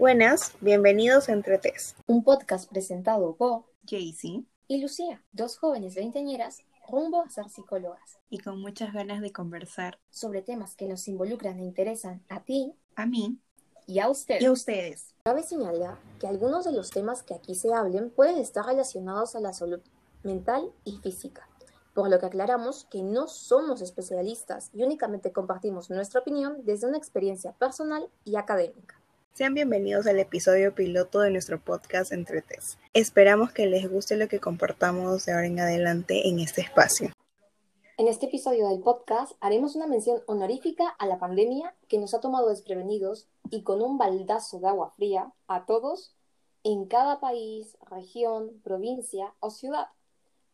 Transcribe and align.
Buenas, 0.00 0.54
bienvenidos 0.62 1.28
a 1.28 1.32
Entre 1.32 1.58
Tes. 1.58 1.94
Un 2.06 2.24
podcast 2.24 2.70
presentado 2.70 3.36
por 3.36 3.64
Jaycee 3.84 4.46
y 4.66 4.80
Lucía, 4.80 5.22
dos 5.32 5.58
jóvenes 5.58 5.94
veinteañeras 5.94 6.62
rumbo 6.88 7.20
a 7.20 7.28
ser 7.28 7.50
psicólogas. 7.50 8.18
Y 8.30 8.38
con 8.38 8.62
muchas 8.62 8.94
ganas 8.94 9.20
de 9.20 9.30
conversar 9.30 9.98
sobre 10.08 10.40
temas 10.40 10.74
que 10.74 10.88
nos 10.88 11.06
involucran 11.06 11.58
e 11.58 11.64
interesan 11.64 12.24
a 12.30 12.42
ti, 12.42 12.72
a 12.96 13.04
mí 13.04 13.40
y 13.86 13.98
a 13.98 14.08
ustedes. 14.08 14.40
Y 14.40 14.46
a 14.46 14.52
ustedes. 14.52 15.14
Cabe 15.22 15.42
señalar 15.42 15.98
que 16.18 16.26
algunos 16.26 16.64
de 16.64 16.72
los 16.72 16.88
temas 16.88 17.22
que 17.22 17.34
aquí 17.34 17.54
se 17.54 17.74
hablen 17.74 18.08
pueden 18.08 18.38
estar 18.38 18.64
relacionados 18.64 19.36
a 19.36 19.40
la 19.40 19.52
salud 19.52 19.82
mental 20.22 20.72
y 20.82 20.96
física, 20.96 21.46
por 21.92 22.08
lo 22.08 22.18
que 22.18 22.24
aclaramos 22.24 22.86
que 22.86 23.02
no 23.02 23.28
somos 23.28 23.82
especialistas 23.82 24.70
y 24.72 24.82
únicamente 24.82 25.30
compartimos 25.30 25.90
nuestra 25.90 26.20
opinión 26.20 26.64
desde 26.64 26.86
una 26.86 26.96
experiencia 26.96 27.52
personal 27.52 28.08
y 28.24 28.36
académica. 28.36 28.99
Sean 29.32 29.54
bienvenidos 29.54 30.06
al 30.06 30.18
episodio 30.18 30.74
piloto 30.74 31.20
de 31.20 31.30
nuestro 31.30 31.58
podcast 31.60 32.12
Entre 32.12 32.42
Tes. 32.42 32.78
Esperamos 32.92 33.52
que 33.52 33.66
les 33.66 33.90
guste 33.90 34.16
lo 34.16 34.28
que 34.28 34.40
compartamos 34.40 35.24
de 35.24 35.32
ahora 35.32 35.46
en 35.46 35.60
adelante 35.60 36.28
en 36.28 36.40
este 36.40 36.60
espacio. 36.60 37.10
En 37.96 38.08
este 38.08 38.26
episodio 38.26 38.68
del 38.68 38.80
podcast 38.80 39.32
haremos 39.40 39.76
una 39.76 39.86
mención 39.86 40.20
honorífica 40.26 40.88
a 40.88 41.06
la 41.06 41.18
pandemia 41.18 41.74
que 41.88 41.98
nos 41.98 42.12
ha 42.12 42.20
tomado 42.20 42.48
desprevenidos 42.48 43.28
y 43.50 43.62
con 43.62 43.80
un 43.80 43.98
baldazo 43.98 44.58
de 44.58 44.68
agua 44.68 44.90
fría 44.96 45.32
a 45.46 45.64
todos 45.64 46.14
en 46.62 46.86
cada 46.86 47.20
país, 47.20 47.78
región, 47.88 48.60
provincia 48.62 49.34
o 49.40 49.50
ciudad. 49.50 49.86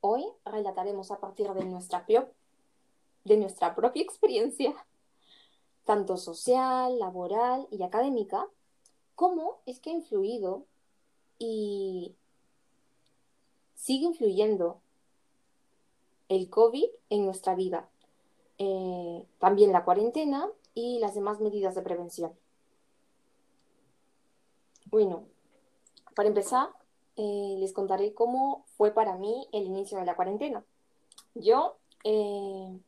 Hoy 0.01 0.25
relataremos 0.45 1.11
a 1.11 1.19
partir 1.19 1.49
de 1.53 1.65
nuestra, 1.65 2.05
de 3.25 3.37
nuestra 3.37 3.75
propia 3.75 4.03
experiencia, 4.03 4.75
tanto 5.85 6.17
social, 6.17 6.99
laboral 6.99 7.67
y 7.71 7.83
académica, 7.83 8.47
cómo 9.17 9.59
es 9.67 9.81
que 9.81 9.91
ha 9.91 9.95
influido 9.95 10.65
y 11.39 12.15
sigue 13.75 14.05
influyendo 14.05 14.81
el 16.29 16.49
COVID 16.49 16.89
en 17.11 17.25
nuestra 17.25 17.55
vida. 17.55 17.89
Eh, 18.59 19.27
también 19.39 19.73
la 19.73 19.85
cuarentena 19.85 20.49
y 20.75 20.99
las 21.01 21.15
demás 21.15 21.41
medidas 21.41 21.75
de 21.75 21.83
prevención. 21.83 22.33
Bueno, 24.87 25.25
para 26.15 26.29
empezar, 26.29 26.69
eh, 27.17 27.57
les 27.59 27.73
contaré 27.73 28.15
cómo 28.15 28.65
fue 28.77 28.93
para 28.93 29.17
mí 29.17 29.49
el 29.53 29.65
inicio 29.65 29.99
de 29.99 30.05
la 30.05 30.15
cuarentena. 30.15 30.65
Yo 31.35 31.77
eh, 32.05 32.79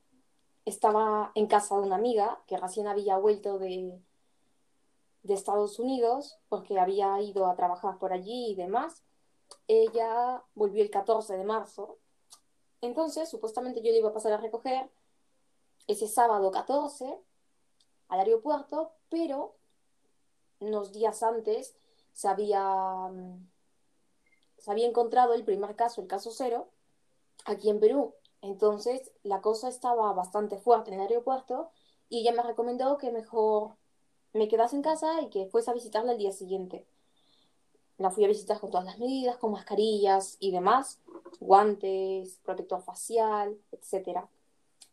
estaba 0.65 1.33
en 1.35 1.47
casa 1.47 1.77
de 1.77 1.83
una 1.83 1.97
amiga 1.97 2.41
que 2.47 2.57
recién 2.57 2.87
había 2.87 3.17
vuelto 3.17 3.59
de, 3.59 3.99
de 5.23 5.35
Estados 5.35 5.79
Unidos 5.79 6.39
porque 6.49 6.79
había 6.79 7.21
ido 7.21 7.47
a 7.47 7.57
trabajar 7.57 7.99
por 7.99 8.13
allí 8.13 8.51
y 8.51 8.55
demás. 8.55 9.05
Ella 9.67 10.43
volvió 10.55 10.83
el 10.83 10.91
14 10.91 11.37
de 11.37 11.45
marzo. 11.45 11.99
Entonces, 12.81 13.29
supuestamente 13.29 13.83
yo 13.83 13.91
le 13.91 13.99
iba 13.99 14.11
a 14.11 14.15
pasar 14.15 14.33
a 14.33 14.39
recoger 14.39 14.91
ese 15.87 16.07
sábado 16.07 16.51
14 16.51 17.19
al 18.09 18.21
aeropuerto, 18.21 18.93
pero 19.09 19.57
unos 20.61 20.93
días 20.93 21.23
antes 21.23 21.77
se 22.13 22.29
había, 22.29 22.63
mm, 22.63 23.49
se 24.59 24.71
había 24.71 24.87
encontrado 24.87 25.35
el 25.35 25.45
primer 25.45 25.77
caso, 25.77 26.01
el 26.01 26.09
caso 26.09 26.31
cero, 26.31 26.71
aquí 27.45 27.71
en 27.71 27.81
Perú. 27.81 28.15
Entonces, 28.41 29.13
la 29.23 29.41
cosa 29.41 29.69
estaba 29.69 30.13
bastante 30.13 30.59
fuerte 30.59 30.91
en 30.91 31.01
el 31.01 31.09
aeropuerto 31.09 31.71
y 32.09 32.21
ella 32.21 32.33
me 32.33 32.43
recomendó 32.43 32.99
que 32.99 33.11
mejor 33.11 33.78
me 34.33 34.49
quedase 34.49 34.77
en 34.77 34.83
casa 34.83 35.21
y 35.23 35.29
que 35.29 35.47
fuese 35.47 35.71
a 35.71 35.75
visitarla 35.75 36.13
el 36.13 36.19
día 36.19 36.33
siguiente. 36.33 36.87
La 37.97 38.11
fui 38.11 38.25
a 38.25 38.29
visitar 38.29 38.61
con 38.61 38.71
todas 38.71 38.87
las 38.87 38.99
medidas, 38.99 39.37
con 39.39 39.51
mascarillas 39.51 40.37
y 40.39 40.53
demás, 40.53 41.01
guantes, 41.41 42.39
protector 42.45 42.83
facial, 42.83 43.59
etc. 43.73 44.21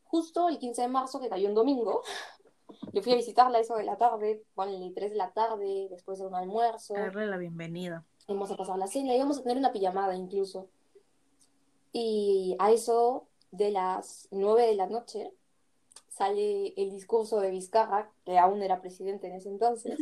Justo 0.06 0.50
el 0.50 0.58
15 0.58 0.82
de 0.82 0.88
marzo, 0.88 1.20
que 1.20 1.30
cayó 1.30 1.48
un 1.48 1.56
domingo, 1.56 2.02
yo 2.94 3.02
fui 3.04 3.14
a 3.14 3.18
visitarla 3.18 3.60
eso 3.60 3.76
de 3.76 3.84
la 3.84 3.98
tarde, 3.98 4.44
bueno, 4.56 4.72
el 4.74 4.94
3 4.94 5.12
de 5.12 5.18
la 5.18 5.32
tarde, 5.32 5.88
después 5.90 6.20
de 6.20 6.26
un 6.26 6.36
almuerzo. 6.36 6.96
Darle 6.96 7.28
la 7.28 7.38
bienvenida. 7.38 8.04
Vamos 8.28 8.50
a 8.50 8.58
pasar 8.58 8.80
la 8.80 8.88
cena, 8.88 9.16
íbamos 9.16 9.38
a 9.38 9.44
tener 9.44 9.58
una 9.58 9.72
pijamada 9.72 10.16
incluso. 10.16 10.68
Y 11.94 12.56
a 12.60 12.72
eso 12.72 13.28
de 13.52 13.72
las 13.72 14.28
9 14.32 14.66
de 14.66 14.76
la 14.76 14.88
noche, 14.88 15.32
sale 16.16 16.74
el 16.78 16.92
discurso 16.92 17.42
de 17.42 17.52
Vizcarra, 17.52 18.10
que 18.24 18.38
aún 18.38 18.62
era 18.64 18.80
presidente 18.80 19.28
en 19.28 19.34
ese 19.34 19.50
entonces, 19.50 20.00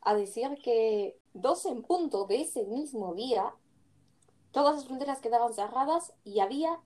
a 0.00 0.14
decir 0.14 0.48
que 0.62 1.16
dos 1.32 1.64
en 1.66 1.82
punto 1.82 2.26
de 2.26 2.40
ese 2.40 2.64
mismo 2.64 3.14
día, 3.14 3.54
todas 4.50 4.74
las 4.74 4.84
fronteras 4.84 5.20
quedaban 5.20 5.54
cerradas 5.54 6.12
y 6.24 6.40
había... 6.40 6.80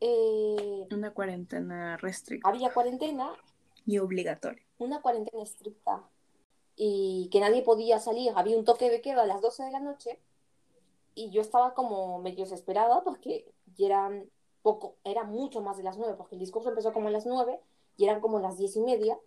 Eh, 0.00 0.86
una 0.92 1.12
cuarentena 1.12 1.96
restricta. 1.96 2.48
Había 2.48 2.72
cuarentena. 2.72 3.32
Y 3.84 3.98
obligatoria. 3.98 4.62
Una 4.78 5.02
cuarentena 5.02 5.42
estricta. 5.42 6.08
Y 6.76 7.28
que 7.32 7.40
nadie 7.40 7.62
podía 7.62 7.98
salir. 7.98 8.32
Había 8.36 8.56
un 8.56 8.64
toque 8.64 8.88
de 8.88 9.00
queda 9.00 9.22
a 9.22 9.26
las 9.26 9.42
12 9.42 9.64
de 9.64 9.70
la 9.72 9.80
noche. 9.80 10.20
Y 11.16 11.30
yo 11.30 11.40
estaba 11.40 11.74
como 11.74 12.20
medio 12.20 12.44
desesperada 12.44 13.02
porque 13.02 13.52
eran 13.76 14.30
poco, 14.62 14.94
era 15.04 15.24
mucho 15.24 15.60
más 15.60 15.76
de 15.76 15.82
las 15.82 15.98
9, 15.98 16.14
porque 16.16 16.36
el 16.36 16.40
discurso 16.40 16.68
empezó 16.68 16.92
como 16.92 17.08
a 17.08 17.10
las 17.10 17.26
9 17.26 17.60
y 18.00 18.04
eran 18.06 18.22
como 18.22 18.38
las 18.38 18.56
diez 18.56 18.76
y 18.76 18.80
media, 18.80 19.18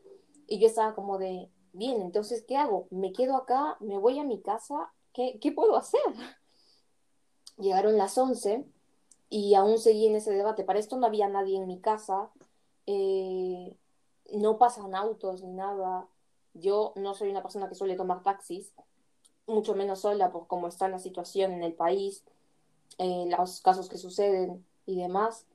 y 0.47 0.57
yo 0.57 0.65
estaba 0.65 0.95
como 0.95 1.19
de, 1.19 1.47
bien, 1.73 2.01
entonces, 2.01 2.43
¿qué 2.47 2.57
hago? 2.57 2.87
¿Me 2.89 3.13
quedo 3.13 3.35
acá? 3.35 3.77
¿Me 3.81 3.99
voy 3.99 4.17
a 4.17 4.23
mi 4.23 4.41
casa? 4.41 4.91
¿Qué, 5.13 5.37
qué 5.39 5.51
puedo 5.51 5.75
hacer? 5.75 6.01
Llegaron 7.59 7.99
las 7.99 8.17
once 8.17 8.65
y 9.29 9.53
aún 9.53 9.77
seguí 9.77 10.07
en 10.07 10.15
ese 10.15 10.31
debate. 10.31 10.63
Para 10.63 10.79
esto 10.79 10.97
no 10.97 11.05
había 11.05 11.27
nadie 11.27 11.55
en 11.55 11.67
mi 11.67 11.81
casa, 11.81 12.31
eh, 12.87 13.77
no 14.33 14.57
pasan 14.57 14.95
autos 14.95 15.43
ni 15.43 15.51
nada. 15.51 16.07
Yo 16.55 16.93
no 16.95 17.13
soy 17.13 17.29
una 17.29 17.43
persona 17.43 17.69
que 17.69 17.75
suele 17.75 17.95
tomar 17.95 18.23
taxis, 18.23 18.73
mucho 19.45 19.75
menos 19.75 19.99
sola 19.99 20.31
por 20.31 20.47
cómo 20.47 20.67
está 20.67 20.87
la 20.87 20.97
situación 20.97 21.51
en 21.51 21.61
el 21.61 21.73
país, 21.73 22.23
eh, 22.97 23.25
los 23.37 23.61
casos 23.61 23.87
que 23.87 23.99
suceden 23.99 24.65
y 24.87 24.99
demás. 24.99 25.45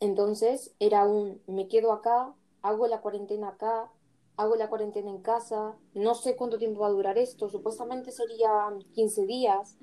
Entonces 0.00 0.74
era 0.78 1.04
un, 1.04 1.42
me 1.46 1.68
quedo 1.68 1.92
acá, 1.92 2.34
hago 2.62 2.86
la 2.86 3.02
cuarentena 3.02 3.48
acá, 3.48 3.90
hago 4.36 4.56
la 4.56 4.70
cuarentena 4.70 5.10
en 5.10 5.20
casa, 5.20 5.76
no 5.92 6.14
sé 6.14 6.34
cuánto 6.36 6.56
tiempo 6.58 6.80
va 6.80 6.86
a 6.86 6.90
durar 6.90 7.18
esto, 7.18 7.50
supuestamente 7.50 8.10
serían 8.10 8.80
15 8.94 9.26
días. 9.26 9.76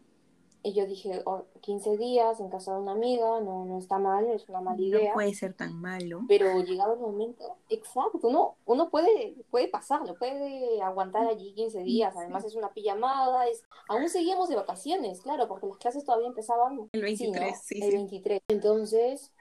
Y 0.63 0.73
yo 0.73 0.85
dije, 0.85 1.23
15 1.61 1.97
días 1.97 2.39
en 2.41 2.49
casa 2.49 2.73
de 2.73 2.81
una 2.81 2.93
amiga, 2.93 3.39
no, 3.39 3.63
no 3.63 3.77
está 3.77 3.99
mal, 3.99 4.25
es 4.31 4.49
una 4.49 4.59
mala 4.59 4.81
idea. 4.81 5.09
No 5.09 5.13
puede 5.13 5.33
ser 5.33 5.53
tan 5.53 5.79
malo. 5.79 6.21
Pero 6.27 6.59
llegado 6.61 6.95
el 6.95 6.99
momento, 6.99 7.57
exacto, 7.69 8.27
uno, 8.27 8.57
uno 8.65 8.89
puede, 8.89 9.35
puede 9.51 9.69
pasarlo, 9.69 10.15
puede 10.15 10.81
aguantar 10.81 11.27
allí 11.27 11.53
15 11.53 11.83
días, 11.83 12.17
además 12.17 12.43
es 12.43 12.55
una 12.55 12.73
pijamada, 12.73 13.47
es... 13.47 13.63
aún 13.87 14.09
seguíamos 14.09 14.49
de 14.49 14.55
vacaciones, 14.55 15.21
claro, 15.21 15.47
porque 15.47 15.67
las 15.67 15.77
clases 15.77 16.03
todavía 16.03 16.27
empezaban 16.27 16.89
el 16.91 17.01
23, 17.01 17.61
sí, 17.61 17.79
el 17.81 17.91
23. 17.93 18.41
Entonces, 18.49 19.31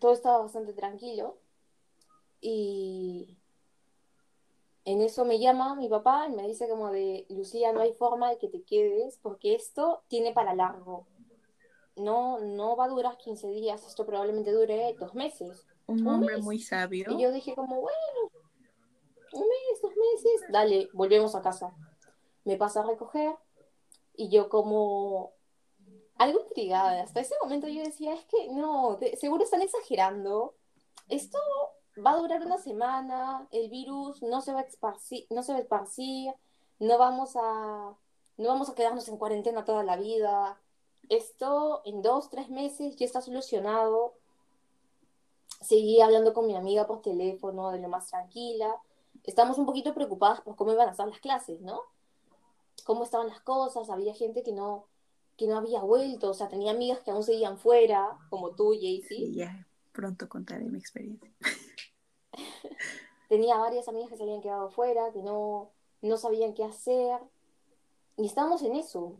todo 0.00 0.12
estaba 0.12 0.38
bastante 0.38 0.72
tranquilo 0.72 1.38
y 2.40 3.38
en 4.84 5.00
eso 5.00 5.24
me 5.24 5.38
llama 5.38 5.74
mi 5.76 5.88
papá 5.88 6.26
y 6.28 6.32
me 6.32 6.46
dice 6.46 6.68
como 6.68 6.90
de, 6.90 7.26
Lucía, 7.30 7.72
no 7.72 7.80
hay 7.80 7.94
forma 7.94 8.30
de 8.30 8.38
que 8.38 8.48
te 8.48 8.62
quedes 8.62 9.18
porque 9.22 9.54
esto 9.54 10.02
tiene 10.08 10.32
para 10.32 10.54
largo. 10.54 11.06
No, 11.96 12.40
no 12.40 12.76
va 12.76 12.84
a 12.84 12.88
durar 12.88 13.16
15 13.16 13.48
días, 13.48 13.86
esto 13.86 14.04
probablemente 14.04 14.52
dure 14.52 14.94
dos 14.98 15.14
meses. 15.14 15.66
Un, 15.86 16.06
hombre 16.06 16.36
muy 16.38 16.58
sabio. 16.58 17.06
Y 17.10 17.22
yo 17.22 17.32
dije 17.32 17.54
como, 17.54 17.80
bueno, 17.80 18.30
un 19.32 19.48
mes, 19.48 19.80
dos 19.80 19.92
meses, 19.96 20.42
dale, 20.50 20.88
volvemos 20.92 21.34
a 21.34 21.42
casa. 21.42 21.74
Me 22.44 22.56
pasa 22.56 22.80
a 22.80 22.86
recoger 22.86 23.34
y 24.16 24.28
yo 24.28 24.48
como 24.48 25.32
algo 26.18 26.40
intrigada. 26.40 27.02
Hasta 27.02 27.20
ese 27.20 27.34
momento 27.42 27.68
yo 27.68 27.82
decía, 27.82 28.14
es 28.14 28.24
que 28.26 28.48
no, 28.48 28.98
seguro 29.18 29.44
están 29.44 29.62
exagerando. 29.62 30.54
Esto 31.08 31.38
va 32.04 32.12
a 32.12 32.16
durar 32.16 32.44
una 32.44 32.58
semana, 32.58 33.46
el 33.50 33.70
virus 33.70 34.22
no 34.22 34.40
se 34.40 34.52
va 34.52 34.60
a 34.60 34.64
esparcir, 34.64 35.26
no 35.30 35.42
se 35.42 35.52
va 35.52 35.58
a 35.58 36.34
no 36.80 36.98
vamos 36.98 37.36
a, 37.36 37.96
no 38.36 38.48
vamos 38.48 38.68
a 38.68 38.74
quedarnos 38.74 39.08
en 39.08 39.16
cuarentena 39.16 39.64
toda 39.64 39.82
la 39.84 39.96
vida. 39.96 40.60
Esto 41.08 41.82
en 41.84 42.02
dos, 42.02 42.30
tres 42.30 42.48
meses 42.48 42.96
ya 42.96 43.06
está 43.06 43.20
solucionado. 43.20 44.14
Seguí 45.60 46.00
hablando 46.00 46.34
con 46.34 46.46
mi 46.46 46.56
amiga 46.56 46.86
por 46.86 47.00
teléfono 47.00 47.70
de 47.70 47.78
lo 47.78 47.88
más 47.88 48.08
tranquila. 48.08 48.74
Estamos 49.22 49.58
un 49.58 49.66
poquito 49.66 49.94
preocupadas 49.94 50.40
por 50.40 50.56
cómo 50.56 50.72
iban 50.72 50.88
a 50.88 50.90
estar 50.90 51.08
las 51.08 51.20
clases, 51.20 51.60
¿no? 51.60 51.82
Cómo 52.84 53.04
estaban 53.04 53.28
las 53.28 53.40
cosas. 53.40 53.88
Había 53.88 54.14
gente 54.14 54.42
que 54.42 54.52
no, 54.52 54.86
que 55.36 55.46
no 55.46 55.56
había 55.58 55.80
vuelto, 55.80 56.30
o 56.30 56.34
sea, 56.34 56.48
tenía 56.48 56.72
amigas 56.72 57.00
que 57.00 57.10
aún 57.10 57.22
seguían 57.24 57.58
fuera, 57.58 58.18
como 58.30 58.54
tú, 58.54 58.70
Jaycee. 58.72 59.02
Sí, 59.26 59.34
ya 59.34 59.66
pronto 59.92 60.28
contaré 60.28 60.64
mi 60.64 60.78
experiencia. 60.78 61.30
tenía 63.28 63.56
varias 63.56 63.88
amigas 63.88 64.10
que 64.10 64.16
se 64.16 64.22
habían 64.22 64.40
quedado 64.42 64.70
fuera, 64.70 65.12
que 65.12 65.22
no, 65.22 65.70
no 66.02 66.16
sabían 66.16 66.54
qué 66.54 66.64
hacer. 66.64 67.18
y 68.16 68.26
estábamos 68.26 68.62
en 68.62 68.76
eso. 68.76 69.18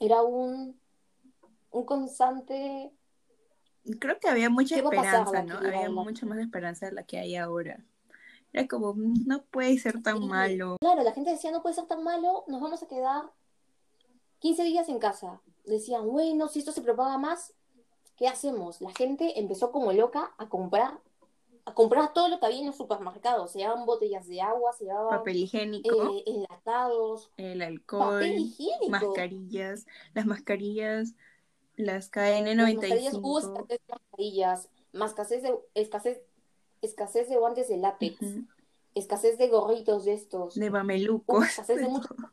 Era 0.00 0.22
un, 0.22 0.78
un 1.70 1.84
constante 1.84 2.92
Creo 4.00 4.18
que 4.18 4.28
había 4.28 4.48
mucha 4.48 4.76
¿Qué 4.76 4.82
va 4.82 4.88
a 4.88 4.92
pasar 4.92 5.20
esperanza, 5.26 5.60
¿no? 5.60 5.68
Había 5.68 5.90
mucha 5.90 6.24
más 6.26 6.38
esperanza 6.38 6.86
de 6.86 6.92
la 6.92 7.02
que 7.04 7.18
hay 7.18 7.36
ahora. 7.36 7.84
Era 8.52 8.66
como, 8.66 8.94
"Mm, 8.94 9.26
no 9.26 9.42
puede 9.44 9.76
ser 9.78 10.02
tan 10.02 10.20
Sí, 10.20 10.26
malo. 10.26 10.76
Claro, 10.80 11.02
la 11.02 11.12
gente 11.12 11.30
decía, 11.32 11.50
no 11.50 11.60
puede 11.60 11.74
ser 11.74 11.86
tan 11.86 12.02
malo, 12.02 12.44
nos 12.48 12.60
vamos 12.62 12.82
a 12.82 12.86
quedar 12.88 13.24
15 14.44 14.64
días 14.64 14.90
en 14.90 14.98
casa. 14.98 15.40
Decían, 15.64 16.06
bueno, 16.06 16.48
si 16.48 16.58
esto 16.58 16.70
se 16.70 16.82
propaga 16.82 17.16
más, 17.16 17.54
¿qué 18.14 18.28
hacemos? 18.28 18.78
La 18.82 18.92
gente 18.92 19.40
empezó 19.40 19.72
como 19.72 19.90
loca 19.94 20.34
a 20.36 20.50
comprar, 20.50 21.00
a 21.64 21.72
comprar 21.72 22.12
todo 22.12 22.28
lo 22.28 22.38
que 22.38 22.44
había 22.44 22.58
en 22.58 22.66
los 22.66 22.76
supermercados. 22.76 23.52
Se 23.52 23.60
llevaban 23.60 23.86
botellas 23.86 24.28
de 24.28 24.42
agua, 24.42 24.74
se 24.74 24.84
llevaban 24.84 25.16
Papel 25.16 25.36
higiénico, 25.36 26.10
eh, 26.10 26.24
enlatados, 26.26 27.30
el 27.38 27.58
papel 27.58 27.62
alcohol, 27.62 28.22
higiénico. 28.22 28.90
mascarillas, 28.90 29.86
las 30.12 30.26
mascarillas, 30.26 31.14
las 31.76 32.10
Las 32.14 32.44
mascarillas, 32.44 33.14
hubo 33.14 33.40
KN95. 33.40 33.48
escasez 33.48 33.68
de 33.68 33.80
mascarillas, 33.88 34.68
más 34.92 35.10
escasez 35.12 35.42
de, 35.42 35.58
escasez, 35.72 36.20
escasez 36.82 37.30
de 37.30 37.36
guantes 37.38 37.68
de 37.70 37.78
látex, 37.78 38.18
escasez 38.94 39.38
de 39.38 39.48
gorritos 39.48 40.04
de 40.04 40.12
estos, 40.12 40.54
de 40.56 40.68
mamelucos. 40.68 41.46
escasez 41.46 41.78
de 41.78 41.84
de 41.84 41.88
mucho 41.88 42.08
todo. 42.08 42.28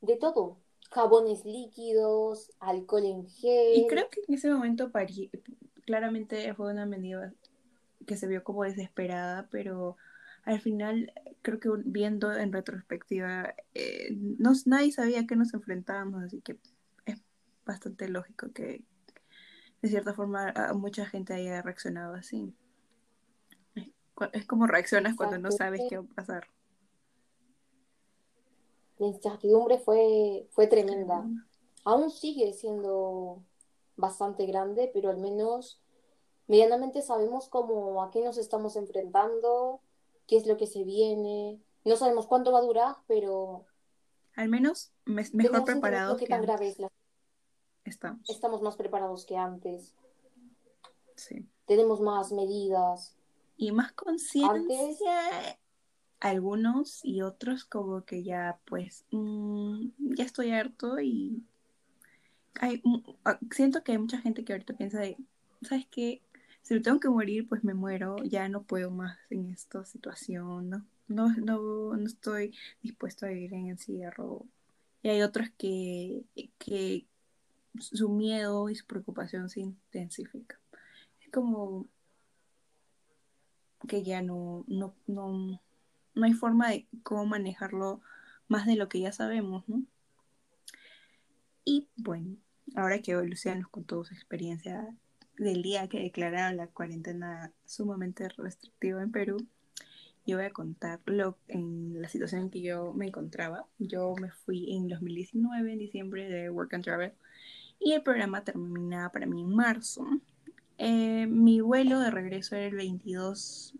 De 0.00 0.16
todo. 0.16 0.58
Jabones 0.90 1.44
líquidos, 1.44 2.50
alcohol 2.60 3.04
en 3.04 3.26
gel. 3.26 3.76
Y 3.76 3.86
creo 3.88 4.08
que 4.08 4.20
en 4.26 4.34
ese 4.34 4.50
momento 4.50 4.90
París, 4.90 5.30
claramente 5.84 6.54
fue 6.54 6.72
una 6.72 6.86
medida 6.86 7.34
que 8.06 8.16
se 8.16 8.26
vio 8.26 8.42
como 8.42 8.64
desesperada, 8.64 9.48
pero 9.50 9.96
al 10.44 10.60
final 10.60 11.12
creo 11.42 11.60
que 11.60 11.68
viendo 11.84 12.32
en 12.32 12.52
retrospectiva, 12.52 13.54
eh, 13.74 14.08
no, 14.38 14.52
nadie 14.64 14.92
sabía 14.92 15.20
a 15.20 15.26
qué 15.26 15.36
nos 15.36 15.52
enfrentábamos, 15.52 16.24
así 16.24 16.40
que 16.40 16.58
es 17.04 17.20
bastante 17.66 18.08
lógico 18.08 18.50
que 18.52 18.82
de 19.82 19.88
cierta 19.88 20.14
forma 20.14 20.54
mucha 20.74 21.06
gente 21.06 21.34
haya 21.34 21.60
reaccionado 21.60 22.14
así. 22.14 22.54
Es, 23.74 23.88
es 24.32 24.46
como 24.46 24.66
reaccionas 24.66 25.14
cuando 25.16 25.38
no 25.38 25.50
sabes 25.50 25.82
qué 25.88 25.98
va 25.98 26.04
a 26.04 26.14
pasar. 26.14 26.48
La 28.98 29.06
incertidumbre 29.06 29.78
fue, 29.78 30.46
fue 30.50 30.66
tremenda. 30.66 31.24
Aún 31.84 32.10
sigue 32.10 32.52
siendo 32.52 33.42
bastante 33.96 34.44
grande, 34.46 34.90
pero 34.92 35.10
al 35.10 35.18
menos 35.18 35.80
medianamente 36.46 37.02
sabemos 37.02 37.48
cómo 37.48 38.02
a 38.02 38.10
qué 38.10 38.22
nos 38.22 38.38
estamos 38.38 38.76
enfrentando, 38.76 39.80
qué 40.26 40.36
es 40.36 40.46
lo 40.46 40.56
que 40.56 40.66
se 40.66 40.84
viene. 40.84 41.60
No 41.84 41.96
sabemos 41.96 42.26
cuánto 42.26 42.52
va 42.52 42.58
a 42.58 42.62
durar, 42.62 42.96
pero 43.06 43.64
Al 44.34 44.48
menos 44.48 44.92
me- 45.04 45.24
mejor 45.32 45.64
preparados 45.64 46.18
que 46.18 46.26
tan 46.26 46.40
antes 46.40 46.46
grave 46.48 46.68
es 46.68 46.78
la... 46.78 46.88
estamos. 47.84 48.28
Estamos 48.28 48.62
más 48.62 48.76
preparados 48.76 49.24
que 49.24 49.36
antes. 49.36 49.94
Sí. 51.14 51.48
Tenemos 51.66 52.00
más 52.00 52.32
medidas. 52.32 53.14
y 53.56 53.72
más 53.72 53.92
conciencia 53.92 55.12
algunos 56.20 57.04
y 57.04 57.22
otros 57.22 57.64
como 57.64 58.04
que 58.04 58.22
ya 58.24 58.58
pues 58.66 59.04
mm, 59.10 59.90
ya 60.16 60.24
estoy 60.24 60.50
harto 60.50 61.00
y 61.00 61.44
hay, 62.60 62.82
ah, 63.24 63.38
siento 63.50 63.84
que 63.84 63.92
hay 63.92 63.98
mucha 63.98 64.18
gente 64.20 64.44
que 64.44 64.52
ahorita 64.52 64.74
piensa 64.74 65.00
de 65.00 65.16
sabes 65.62 65.86
qué 65.90 66.22
si 66.62 66.74
me 66.74 66.80
tengo 66.80 67.00
que 67.00 67.08
morir 67.08 67.48
pues 67.48 67.64
me 67.64 67.74
muero 67.74 68.16
ya 68.24 68.48
no 68.48 68.62
puedo 68.62 68.90
más 68.90 69.16
en 69.30 69.50
esta 69.50 69.84
situación 69.84 70.70
no 70.70 70.86
no 71.08 71.34
no, 71.36 71.96
no 71.96 72.06
estoy 72.06 72.54
dispuesto 72.82 73.26
a 73.26 73.30
vivir 73.30 73.54
en 73.54 73.68
encierro. 73.68 74.46
Y 75.02 75.08
hay 75.08 75.22
otros 75.22 75.48
que 75.56 76.24
que 76.58 77.06
su 77.78 78.08
miedo 78.10 78.68
y 78.68 78.74
su 78.74 78.86
preocupación 78.86 79.48
se 79.48 79.60
intensifica. 79.60 80.60
Es 81.20 81.30
como 81.30 81.86
que 83.86 84.02
ya 84.02 84.22
no, 84.22 84.64
no, 84.66 84.94
no 86.18 86.26
hay 86.26 86.34
forma 86.34 86.70
de 86.70 86.86
cómo 87.02 87.26
manejarlo 87.26 88.00
más 88.48 88.66
de 88.66 88.76
lo 88.76 88.88
que 88.88 89.00
ya 89.00 89.12
sabemos, 89.12 89.68
¿no? 89.68 89.84
Y 91.64 91.88
bueno, 91.96 92.36
ahora 92.74 93.00
que 93.00 93.12
Luciano 93.14 93.60
nos 93.60 93.70
contó 93.70 94.04
su 94.04 94.14
experiencia 94.14 94.88
del 95.36 95.62
día 95.62 95.88
que 95.88 96.00
declararon 96.00 96.56
la 96.56 96.66
cuarentena 96.66 97.52
sumamente 97.66 98.28
restrictiva 98.30 99.02
en 99.02 99.12
Perú, 99.12 99.46
yo 100.26 100.36
voy 100.36 100.46
a 100.46 100.50
contar 100.50 101.00
lo, 101.06 101.38
en 101.48 102.02
la 102.02 102.08
situación 102.08 102.42
en 102.42 102.50
que 102.50 102.60
yo 102.60 102.92
me 102.92 103.06
encontraba. 103.06 103.66
Yo 103.78 104.14
me 104.20 104.30
fui 104.30 104.74
en 104.74 104.86
2019, 104.86 105.72
en 105.72 105.78
diciembre, 105.78 106.28
de 106.28 106.50
Work 106.50 106.74
and 106.74 106.84
Travel, 106.84 107.12
y 107.80 107.92
el 107.92 108.02
programa 108.02 108.44
terminaba 108.44 109.10
para 109.10 109.24
mí 109.24 109.40
en 109.40 109.54
marzo. 109.54 110.06
Eh, 110.76 111.26
mi 111.26 111.62
vuelo 111.62 111.98
de 112.00 112.10
regreso 112.10 112.56
era 112.56 112.66
el 112.66 112.76
22 112.76 113.74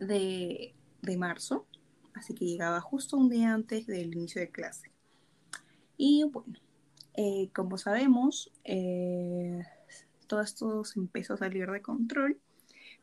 de, 0.00 0.74
de 1.02 1.16
marzo, 1.16 1.66
así 2.14 2.34
que 2.34 2.46
llegaba 2.46 2.80
justo 2.80 3.16
un 3.16 3.28
día 3.28 3.52
antes 3.52 3.86
del 3.86 4.14
inicio 4.14 4.40
de 4.40 4.50
clase. 4.50 4.90
Y 5.96 6.24
bueno, 6.24 6.54
eh, 7.14 7.50
como 7.54 7.78
sabemos, 7.78 8.50
eh, 8.64 9.62
todo 10.26 10.40
esto 10.40 10.82
empezó 10.96 11.34
a 11.34 11.38
salir 11.38 11.70
de 11.70 11.82
control, 11.82 12.40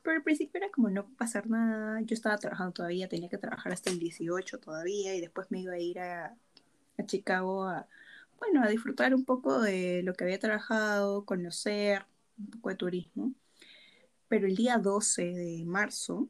pero 0.01 0.15
al 0.17 0.23
principio 0.23 0.59
era 0.59 0.71
como 0.71 0.89
no 0.89 1.07
pasar 1.17 1.47
nada, 1.49 2.01
yo 2.01 2.13
estaba 2.13 2.37
trabajando 2.37 2.73
todavía, 2.73 3.09
tenía 3.09 3.29
que 3.29 3.37
trabajar 3.37 3.73
hasta 3.73 3.89
el 3.89 3.99
18 3.99 4.59
todavía 4.59 5.15
y 5.15 5.21
después 5.21 5.51
me 5.51 5.61
iba 5.61 5.73
a 5.73 5.79
ir 5.79 5.99
a, 5.99 6.35
a 6.97 7.05
Chicago 7.05 7.65
a, 7.65 7.87
bueno, 8.39 8.63
a 8.63 8.69
disfrutar 8.69 9.13
un 9.13 9.25
poco 9.25 9.61
de 9.61 10.01
lo 10.03 10.13
que 10.13 10.23
había 10.23 10.39
trabajado, 10.39 11.25
conocer 11.25 12.05
un 12.37 12.47
poco 12.51 12.69
de 12.69 12.75
turismo. 12.75 13.33
Pero 14.27 14.47
el 14.47 14.55
día 14.55 14.77
12 14.77 15.23
de 15.23 15.63
marzo, 15.65 16.29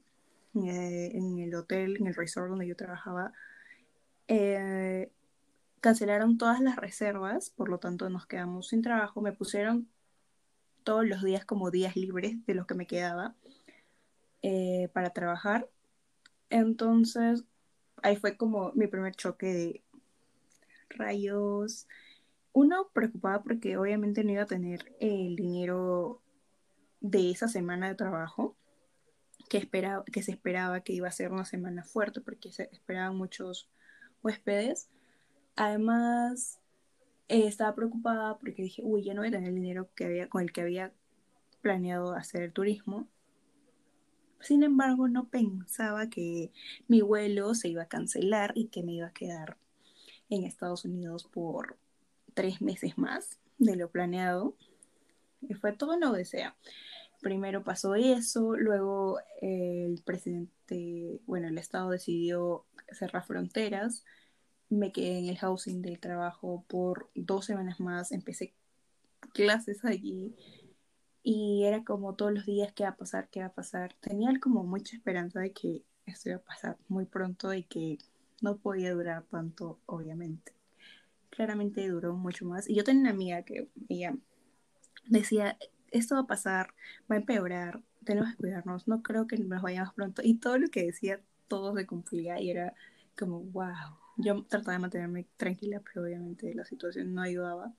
eh, 0.56 1.12
en 1.14 1.40
el 1.40 1.54
hotel, 1.56 1.98
en 2.00 2.08
el 2.08 2.16
resort 2.16 2.50
donde 2.50 2.68
yo 2.68 2.76
trabajaba, 2.76 3.34
eh, 4.28 5.12
cancelaron 5.80 6.38
todas 6.38 6.60
las 6.60 6.76
reservas, 6.76 7.50
por 7.52 7.70
lo 7.70 7.80
tanto 7.80 8.10
nos 8.10 8.26
quedamos 8.26 8.68
sin 8.70 8.82
trabajo. 8.82 9.22
Me 9.22 9.32
pusieron 9.32 9.88
todos 10.84 11.06
los 11.06 11.24
días 11.24 11.46
como 11.46 11.72
días 11.72 11.96
libres 11.96 12.46
de 12.46 12.56
los 12.56 12.66
que 12.66 12.76
me 12.76 12.88
quedaba 12.88 13.36
eh, 14.42 14.90
para 14.94 15.12
trabajar. 15.12 15.70
Entonces, 16.50 17.44
ahí 18.02 18.16
fue 18.16 18.38
como 18.38 18.72
mi 18.74 18.88
primer 18.88 19.16
choque 19.16 19.54
de 19.54 19.84
rayos. 20.90 21.88
Uno 22.54 22.90
preocupado 22.94 23.44
porque 23.44 23.78
obviamente 23.78 24.24
no 24.24 24.32
iba 24.32 24.44
a 24.44 24.48
tener 24.48 24.96
el 25.00 25.36
dinero 25.36 26.22
de 27.02 27.32
esa 27.32 27.48
semana 27.48 27.88
de 27.88 27.96
trabajo 27.96 28.56
que, 29.50 29.58
esperaba, 29.58 30.06
que 30.06 30.24
se 30.24 30.32
esperaba 30.32 30.82
que 30.82 30.94
iba 30.94 31.08
a 31.08 31.12
ser 31.12 31.32
una 31.32 31.46
semana 31.46 31.84
fuerte 31.84 32.22
porque 32.22 32.52
se 32.52 32.70
esperaban 32.72 33.18
muchos 33.18 33.70
huéspedes. 34.22 34.90
Además, 35.56 36.60
eh, 37.28 37.48
estaba 37.48 37.76
preocupada 37.76 38.38
porque 38.38 38.64
dije, 38.64 38.82
uy, 38.86 39.04
ya 39.04 39.14
no 39.14 39.22
voy 39.22 39.30
a 39.30 39.32
tener 39.32 39.50
el 39.50 39.56
dinero 39.56 39.90
que 39.96 40.06
había, 40.06 40.30
con 40.30 40.44
el 40.44 40.54
que 40.54 40.62
había 40.62 40.94
planeado 41.62 42.14
hacer 42.14 42.44
el 42.44 42.54
turismo. 42.54 43.08
Sin 44.40 44.64
embargo, 44.64 45.10
no 45.10 45.28
pensaba 45.28 46.10
que 46.10 46.52
mi 46.88 47.02
vuelo 47.02 47.54
se 47.56 47.68
iba 47.68 47.84
a 47.84 47.88
cancelar 47.90 48.54
y 48.56 48.68
que 48.68 48.84
me 48.84 48.94
iba 48.94 49.08
a 49.08 49.14
quedar 49.14 49.58
en 50.30 50.44
Estados 50.44 50.86
Unidos 50.86 51.26
por 51.26 51.78
tres 52.34 52.62
meses 52.62 52.98
más 52.98 53.40
de 53.58 53.76
lo 53.76 53.90
planeado. 53.90 54.56
Y 55.42 55.56
fue 55.56 55.74
todo 55.74 55.96
una 55.96 56.12
odisea. 56.12 56.56
Primero 57.22 57.64
pasó 57.64 57.96
eso, 57.96 58.56
luego 58.56 59.20
eh, 59.42 59.86
el 59.88 60.02
presidente, 60.04 61.20
bueno, 61.26 61.48
el 61.48 61.58
Estado 61.58 61.90
decidió 61.90 62.66
cerrar 62.92 63.26
fronteras. 63.26 64.06
Me 64.70 64.92
quedé 64.92 65.20
en 65.20 65.26
el 65.26 65.38
housing 65.38 65.82
del 65.82 66.00
trabajo 66.00 66.64
por 66.68 67.10
dos 67.16 67.46
semanas 67.46 67.80
más. 67.80 68.12
Empecé 68.12 68.54
clases 69.34 69.84
allí 69.84 70.36
y 71.24 71.66
era 71.66 71.84
como 71.84 72.16
todos 72.16 72.34
los 72.34 72.46
días 72.46 72.72
qué 72.74 72.84
va 72.84 72.90
a 72.90 72.96
pasar, 72.96 73.30
qué 73.30 73.42
va 73.42 73.48
a 73.48 73.54
pasar. 73.54 73.96
Tenía 74.00 74.32
como 74.40 74.64
mucha 74.64 74.96
esperanza 74.96 75.42
de 75.42 75.52
que 75.52 75.84
esto 76.06 76.30
iba 76.30 76.38
a 76.38 76.44
pasar 76.44 76.78
muy 76.88 77.06
pronto 77.06 77.54
y 77.54 77.64
que 77.64 77.98
no 78.42 78.58
podía 78.58 78.94
durar 78.94 79.24
tanto, 79.24 79.80
obviamente. 79.86 80.54
Claramente 81.30 81.88
duró 81.88 82.16
mucho 82.16 82.46
más. 82.46 82.70
Y 82.70 82.76
yo 82.76 82.84
tenía 82.84 83.02
una 83.02 83.10
amiga 83.12 83.44
que 83.44 83.70
ella 83.90 84.16
decía, 85.08 85.58
esto 85.92 86.16
va 86.16 86.22
a 86.22 86.28
pasar, 86.28 86.74
va 87.10 87.16
a 87.16 87.20
empeorar, 87.20 87.82
tenemos 88.04 88.32
que 88.32 88.38
cuidarnos, 88.38 88.88
no 88.88 89.02
creo 89.04 89.28
que 89.28 89.38
nos 89.38 89.62
vayamos 89.62 89.94
pronto. 89.94 90.22
Y 90.24 90.36
todo 90.36 90.58
lo 90.58 90.70
que 90.70 90.84
decía, 90.86 91.22
todo 91.48 91.76
se 91.76 91.86
cumplía 91.86 92.40
y 92.40 92.50
era 92.50 92.74
como, 93.18 93.42
wow. 93.42 93.98
Yo 94.18 94.44
trataba 94.46 94.74
de 94.74 94.80
mantenerme 94.80 95.28
tranquila, 95.38 95.82
pero 95.82 96.04
obviamente 96.06 96.54
la 96.54 96.66
situación 96.66 97.14
no 97.14 97.22
ayudaba. 97.22 97.74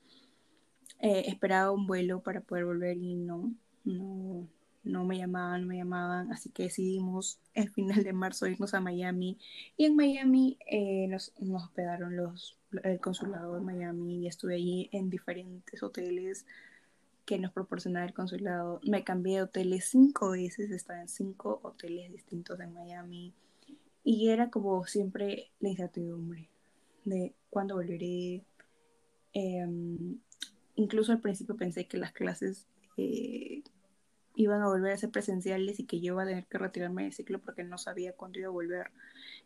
Eh, 1.00 1.25
esperaba 1.26 1.71
un 1.71 1.87
vuelo 1.87 2.23
para 2.23 2.40
poder 2.40 2.64
volver 2.64 2.97
y 2.97 3.14
no, 3.14 3.55
no, 3.85 4.49
no 4.85 5.05
me 5.05 5.19
llamaban, 5.19 5.62
no 5.62 5.67
me 5.69 5.76
llamaban, 5.76 6.33
así 6.33 6.50
que 6.50 6.64
decidimos 6.64 7.40
el 7.55 7.71
final 7.71 8.02
de 8.02 8.12
marzo 8.12 8.47
irnos 8.47 8.75
a 8.75 8.81
Miami 8.81 9.38
y 9.76 9.87
en 9.87 9.97
Miami 9.97 10.59
eh, 10.67 11.07
nos, 11.09 11.33
nos 11.40 11.64
hospedaron 11.64 12.17
los, 12.17 12.59
el 12.83 13.00
consulado 13.00 13.55
de 13.55 13.61
Miami 13.61 14.25
y 14.25 14.26
estuve 14.26 14.55
allí 14.55 14.88
en 14.93 15.11
diferentes 15.11 15.83
hoteles 15.83 16.47
que 17.31 17.39
nos 17.39 17.53
proporcionaba 17.53 18.05
el 18.05 18.13
consulado. 18.13 18.81
Me 18.83 19.05
cambié 19.05 19.37
de 19.37 19.43
hoteles 19.43 19.85
cinco 19.85 20.33
veces, 20.33 20.73
estaba 20.73 21.01
en 21.01 21.09
cinco 21.09 21.61
hoteles 21.63 22.11
distintos 22.11 22.59
en 22.59 22.75
Miami 22.75 23.33
y 24.03 24.31
era 24.31 24.51
como 24.51 24.85
siempre 24.85 25.53
la 25.61 25.69
incertidumbre 25.69 26.49
de 27.05 27.33
cuándo 27.49 27.77
volveré. 27.77 28.43
Em, 29.33 30.19
incluso 30.75 31.13
al 31.13 31.21
principio 31.21 31.57
pensé 31.57 31.87
que 31.87 31.99
las 31.99 32.11
clases 32.11 32.67
eh, 32.97 33.63
iban 34.35 34.63
a 34.63 34.67
volver 34.67 34.93
a 34.93 34.97
ser 34.97 35.11
presenciales 35.11 35.79
y 35.79 35.85
que 35.85 36.01
yo 36.01 36.15
iba 36.15 36.25
a 36.25 36.27
tener 36.27 36.47
que 36.47 36.59
retirarme 36.59 37.05
del 37.05 37.13
ciclo 37.13 37.41
porque 37.41 37.63
no 37.63 37.79
sabía 37.79 38.13
cuándo 38.13 38.41
iba 38.41 38.49
a 38.49 38.51
volver 38.51 38.91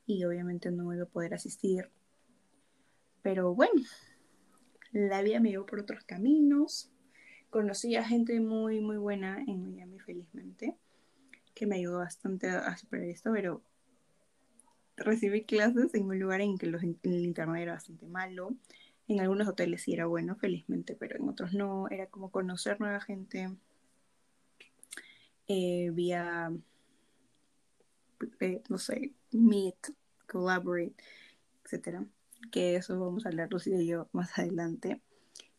y 0.06 0.24
obviamente 0.24 0.70
no 0.70 0.90
iba 0.94 1.02
a 1.02 1.06
poder 1.06 1.34
asistir. 1.34 1.90
Pero 3.20 3.54
bueno, 3.54 3.82
la 4.90 5.20
vida 5.20 5.38
me 5.38 5.50
llevó 5.50 5.66
por 5.66 5.80
otros 5.80 6.02
caminos. 6.04 6.90
Conocí 7.54 7.94
a 7.94 8.02
gente 8.02 8.40
muy, 8.40 8.80
muy 8.80 8.96
buena 8.96 9.40
en 9.46 9.62
Miami, 9.62 10.00
felizmente, 10.00 10.76
que 11.54 11.68
me 11.68 11.76
ayudó 11.76 11.98
bastante 11.98 12.48
a 12.48 12.76
superar 12.76 13.06
esto, 13.06 13.30
pero 13.32 13.62
recibí 14.96 15.44
clases 15.44 15.94
en 15.94 16.06
un 16.06 16.18
lugar 16.18 16.40
en 16.40 16.58
que 16.58 16.66
los, 16.66 16.82
el 16.82 16.98
internet 17.04 17.62
era 17.62 17.74
bastante 17.74 18.08
malo. 18.08 18.56
En 19.06 19.20
algunos 19.20 19.46
hoteles 19.46 19.82
sí 19.82 19.92
era 19.92 20.06
bueno, 20.06 20.34
felizmente, 20.34 20.96
pero 20.96 21.14
en 21.14 21.28
otros 21.28 21.54
no. 21.54 21.86
Era 21.90 22.08
como 22.08 22.32
conocer 22.32 22.80
nueva 22.80 23.00
gente 23.00 23.48
eh, 25.46 25.90
vía, 25.92 26.50
eh, 28.40 28.62
no 28.68 28.78
sé, 28.78 29.12
Meet, 29.30 29.94
Collaborate, 30.26 30.96
etcétera. 31.64 32.04
Que 32.50 32.74
eso 32.74 32.98
vamos 32.98 33.24
a 33.24 33.28
hablar 33.28 33.48
Lucy 33.52 33.72
y 33.76 33.86
yo 33.86 34.08
más 34.10 34.36
adelante. 34.40 35.00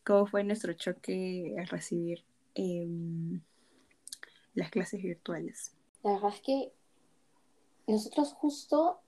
¿Cómo 0.06 0.28
fue 0.28 0.44
nuestro 0.44 0.74
choque 0.74 1.56
al 1.58 1.68
recibir 1.68 2.24
em, 2.54 3.42
las 4.54 4.70
clases 4.70 5.02
virtuales? 5.02 5.74
La 6.04 6.14
verdad 6.14 6.34
es 6.34 6.42
que 6.42 6.72
nosotros 7.88 8.34
justo 8.34 9.00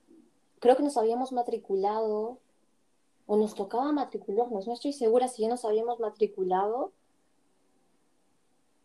creo 0.59 0.75
que 0.75 0.83
nos 0.83 0.97
habíamos 0.97 1.31
matriculado 1.31 2.39
o 3.27 3.37
nos 3.37 3.53
tocaba 3.55 3.91
matricularnos. 3.91 4.67
No 4.67 4.73
estoy 4.73 4.93
segura 4.93 5.27
si 5.27 5.43
ya 5.43 5.49
nos 5.49 5.65
habíamos 5.65 5.99
matriculado 5.99 6.91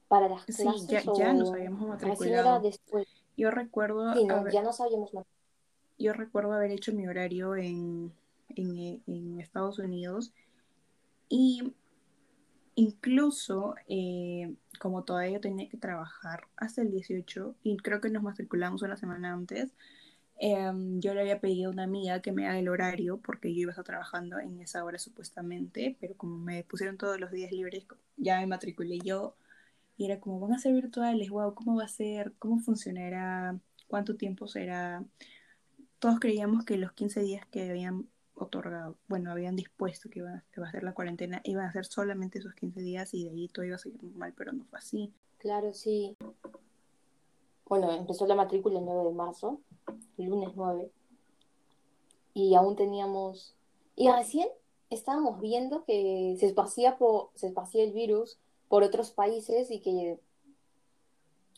para 0.09 0.29
las 0.29 0.43
Sí, 0.47 0.63
clases 0.65 0.87
ya, 0.87 1.03
o 1.07 1.17
ya 1.19 1.33
nos 1.33 1.51
habíamos 1.53 1.89
matriculado. 1.89 2.61
después. 2.61 3.09
Yo 3.37 3.51
recuerdo, 3.51 4.13
Sí, 4.15 4.25
no, 4.25 4.37
haber, 4.37 4.53
ya 4.53 4.63
nos 4.63 4.81
habíamos 4.81 5.15
matriculado. 5.15 5.27
yo 5.99 6.13
recuerdo 6.13 6.53
haber 6.53 6.71
hecho 6.73 6.93
mi 6.93 7.09
horario 7.09 7.57
en, 7.57 8.13
en, 8.51 9.03
en 9.07 9.41
Estados 9.41 9.79
Unidos 9.79 10.33
y 11.31 11.73
incluso 12.75 13.75
eh, 13.89 14.55
como 14.81 15.05
todavía 15.05 15.41
tenía 15.41 15.69
que 15.69 15.77
trabajar 15.77 16.49
hasta 16.57 16.83
el 16.83 16.91
18 16.91 17.57
y 17.63 17.77
creo 17.79 18.01
que 18.01 18.11
nos 18.11 18.23
matriculamos 18.23 18.83
una 18.83 18.97
semana 18.97 19.33
antes, 19.33 19.73
em, 20.39 21.01
yo 21.01 21.15
le 21.15 21.21
había 21.23 21.41
pedido 21.41 21.71
a 21.71 21.73
una 21.73 21.85
amiga 21.85 22.21
que 22.23 22.33
me 22.33 22.47
haga 22.47 22.59
el 22.59 22.69
horario 22.69 23.19
porque 23.21 23.55
yo 23.55 23.63
iba 23.63 23.71
a 23.71 23.75
estar 23.75 23.85
trabajando 23.85 24.39
en 24.39 24.61
esa 24.61 24.85
hora 24.85 24.99
supuestamente, 24.99 25.97
pero 26.01 26.17
como 26.17 26.39
me 26.39 26.65
pusieron 26.65 26.99
todos 26.99 27.21
los 27.21 27.31
días 27.31 27.53
libres, 27.53 27.87
ya 28.17 28.41
me 28.41 28.47
matriculé 28.47 28.99
yo 29.01 29.37
y 29.97 30.07
era 30.07 30.21
como, 30.21 30.41
van 30.41 30.55
a 30.55 30.59
ser 30.59 30.75
virtuales, 30.75 31.31
wow, 31.31 31.55
¿cómo 31.55 31.77
va 31.77 31.85
a 31.85 31.89
ser? 31.89 32.33
¿Cómo 32.39 32.59
funcionará? 32.61 33.59
¿Cuánto 33.89 34.17
tiempo 34.17 34.49
será? 34.49 35.05
Todos 35.99 36.19
creíamos 36.21 36.65
que 36.65 36.77
los 36.79 36.93
15 36.93 37.21
días 37.23 37.47
que 37.47 37.71
habían 37.71 38.09
otorgado, 38.35 38.97
bueno, 39.09 39.31
habían 39.31 39.57
dispuesto 39.57 40.09
que 40.09 40.21
iba, 40.21 40.43
que 40.53 40.61
iba 40.61 40.69
a 40.69 40.71
ser 40.73 40.83
la 40.83 40.95
cuarentena, 40.95 41.41
iban 41.45 41.67
a 41.67 41.73
ser 41.73 41.85
solamente 41.85 42.39
esos 42.39 42.55
15 42.55 42.81
días 42.81 43.15
y 43.15 43.25
de 43.25 43.31
ahí 43.31 43.49
todo 43.49 43.65
iba 43.65 43.77
a 43.77 43.79
seguir 43.79 44.03
normal, 44.03 44.33
pero 44.37 44.53
no 44.53 44.65
fue 44.65 44.79
así. 44.79 45.13
Claro, 45.39 45.73
sí. 45.75 46.17
Bueno, 47.67 47.93
empezó 47.93 48.27
la 48.27 48.35
matrícula 48.35 48.79
el 48.79 48.85
9 48.85 49.05
de 49.05 49.15
marzo, 49.15 49.61
el 50.19 50.27
lunes 50.27 50.51
9, 50.55 50.91
y 52.35 52.55
aún 52.55 52.77
teníamos... 52.77 53.55
Y 53.95 54.11
recién 54.11 54.49
estábamos 54.91 55.41
viendo 55.41 55.85
que 55.85 56.37
se 56.39 56.47
esparcía, 56.47 56.97
por, 56.97 57.31
se 57.35 57.49
esparcía 57.49 57.85
el 57.85 57.93
virus 57.93 58.39
por 58.69 58.83
otros 58.83 59.11
países 59.11 59.71
y 59.71 59.81
que 59.81 60.19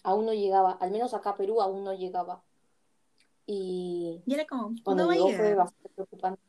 aún 0.02 0.26
no 0.26 0.32
llegaba, 0.32 0.72
al 0.72 0.90
menos 0.90 1.14
acá 1.14 1.36
Perú 1.36 1.60
aún 1.60 1.84
no 1.84 1.94
llegaba. 1.94 2.42
Y 3.46 4.22
Y 4.26 4.34
era 4.34 4.46
como, 4.46 4.74
cuando 4.82 5.06
no 5.06 5.12
llegó 5.12 5.30
fue 5.30 5.54
bastante 5.54 5.88
preocupante. 5.90 6.42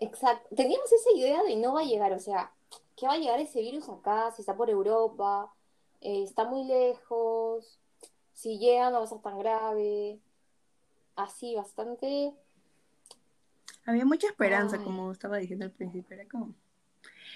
Exacto, 0.00 0.54
teníamos 0.56 0.90
esa 0.90 1.10
idea 1.14 1.42
de 1.42 1.56
no 1.56 1.74
va 1.74 1.80
a 1.80 1.84
llegar, 1.84 2.12
o 2.12 2.18
sea, 2.18 2.50
que 2.96 3.06
va 3.06 3.12
a 3.14 3.18
llegar 3.18 3.38
ese 3.38 3.60
virus 3.60 3.88
acá, 3.88 4.32
si 4.32 4.42
está 4.42 4.56
por 4.56 4.70
Europa, 4.70 5.52
eh, 6.00 6.22
está 6.24 6.44
muy 6.44 6.64
lejos, 6.64 7.78
si 8.32 8.58
llega 8.58 8.90
no 8.90 8.98
va 8.98 9.04
a 9.04 9.08
ser 9.08 9.20
tan 9.20 9.38
grave, 9.38 10.18
así, 11.16 11.54
bastante, 11.54 12.34
Había 13.84 14.04
mucha 14.06 14.26
esperanza, 14.28 14.76
Ay. 14.78 14.84
como 14.84 15.12
estaba 15.12 15.36
diciendo 15.36 15.64
al 15.66 15.72
principio, 15.72 16.16
era 16.16 16.28
como... 16.28 16.54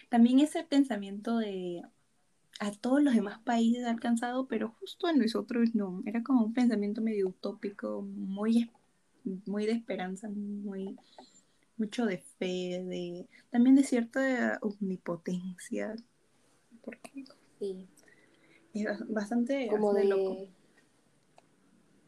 También 0.09 0.40
ese 0.40 0.62
pensamiento 0.64 1.38
de 1.38 1.83
a 2.61 2.71
todos 2.71 3.02
los 3.02 3.14
demás 3.14 3.38
países 3.40 3.85
ha 3.85 3.90
alcanzado, 3.90 4.47
pero 4.47 4.75
justo 4.80 5.06
a 5.06 5.12
nosotros 5.12 5.75
no. 5.75 6.02
Era 6.06 6.23
como 6.23 6.44
un 6.44 6.54
pensamiento 6.54 7.00
medio 7.00 7.28
utópico, 7.28 8.02
muy, 8.02 8.71
muy 9.47 9.66
de 9.66 9.73
esperanza, 9.73 10.28
muy 10.28 10.97
mucho 11.76 12.07
de 12.07 12.19
fe, 12.38 12.83
de 12.85 13.28
también 13.50 13.76
de 13.76 13.85
cierta 13.85 14.59
omnipotencia, 14.62 15.95
porque 16.83 17.25
sí, 17.59 17.88
es 18.75 18.85
bas- 18.85 19.07
bastante, 19.09 19.71
como 19.71 19.93
de... 19.95 20.04
loco. 20.04 20.49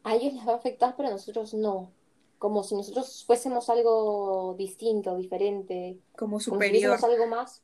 A 0.03 0.15
ellos 0.15 0.33
les 0.33 0.45
va 0.47 0.53
a 0.53 0.55
afectar, 0.57 0.95
pero 0.95 1.09
a 1.09 1.11
nosotros 1.11 1.53
no. 1.53 1.91
Como 2.39 2.63
si 2.63 2.75
nosotros 2.75 3.23
fuésemos 3.25 3.69
algo 3.69 4.55
distinto, 4.57 5.15
diferente, 5.17 5.99
Como 6.17 6.39
como 6.47 6.61
si 6.63 6.69
superior 6.69 6.71
fuésemos 6.71 7.03
algo 7.03 7.27
más. 7.27 7.63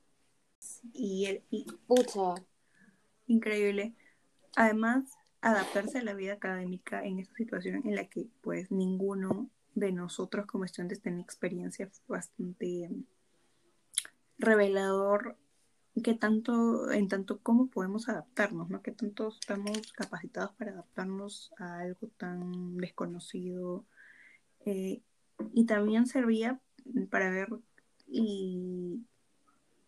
y, 0.94 1.26
el, 1.26 1.44
y 1.52 1.66
Pucha, 1.88 2.36
increíble. 3.28 3.94
Además, 4.56 5.06
adaptarse 5.42 6.00
a 6.00 6.04
la 6.04 6.14
vida 6.16 6.34
académica 6.34 7.06
en 7.06 7.20
esta 7.20 7.36
situación 7.36 7.82
en 7.86 7.96
la 7.96 8.06
que 8.10 8.28
pues 8.42 8.72
ninguno 8.72 9.50
de 9.76 9.92
nosotros 9.92 10.46
como 10.46 10.66
estudiantes 10.66 11.02
tenía 11.02 11.24
experiencia 11.24 11.90
bastante 12.08 12.90
mm, 12.90 13.04
revelador 14.38 15.38
que 16.02 16.16
tanto, 16.16 16.92
en 16.92 17.08
tanto 17.08 17.40
cómo 17.42 17.68
podemos 17.68 18.10
adaptarnos, 18.10 18.70
¿no? 18.70 18.82
Que 18.82 18.92
tanto 18.92 19.30
estamos 19.30 19.92
capacitados 19.94 20.52
para 20.54 20.72
adaptarnos 20.72 21.54
a 21.60 21.80
algo 21.80 22.08
tan 22.18 22.78
desconocido. 22.78 23.86
eh, 24.66 25.02
y 25.54 25.66
también 25.66 26.06
servía 26.06 26.60
para 27.10 27.30
ver 27.30 27.50
y 28.08 29.04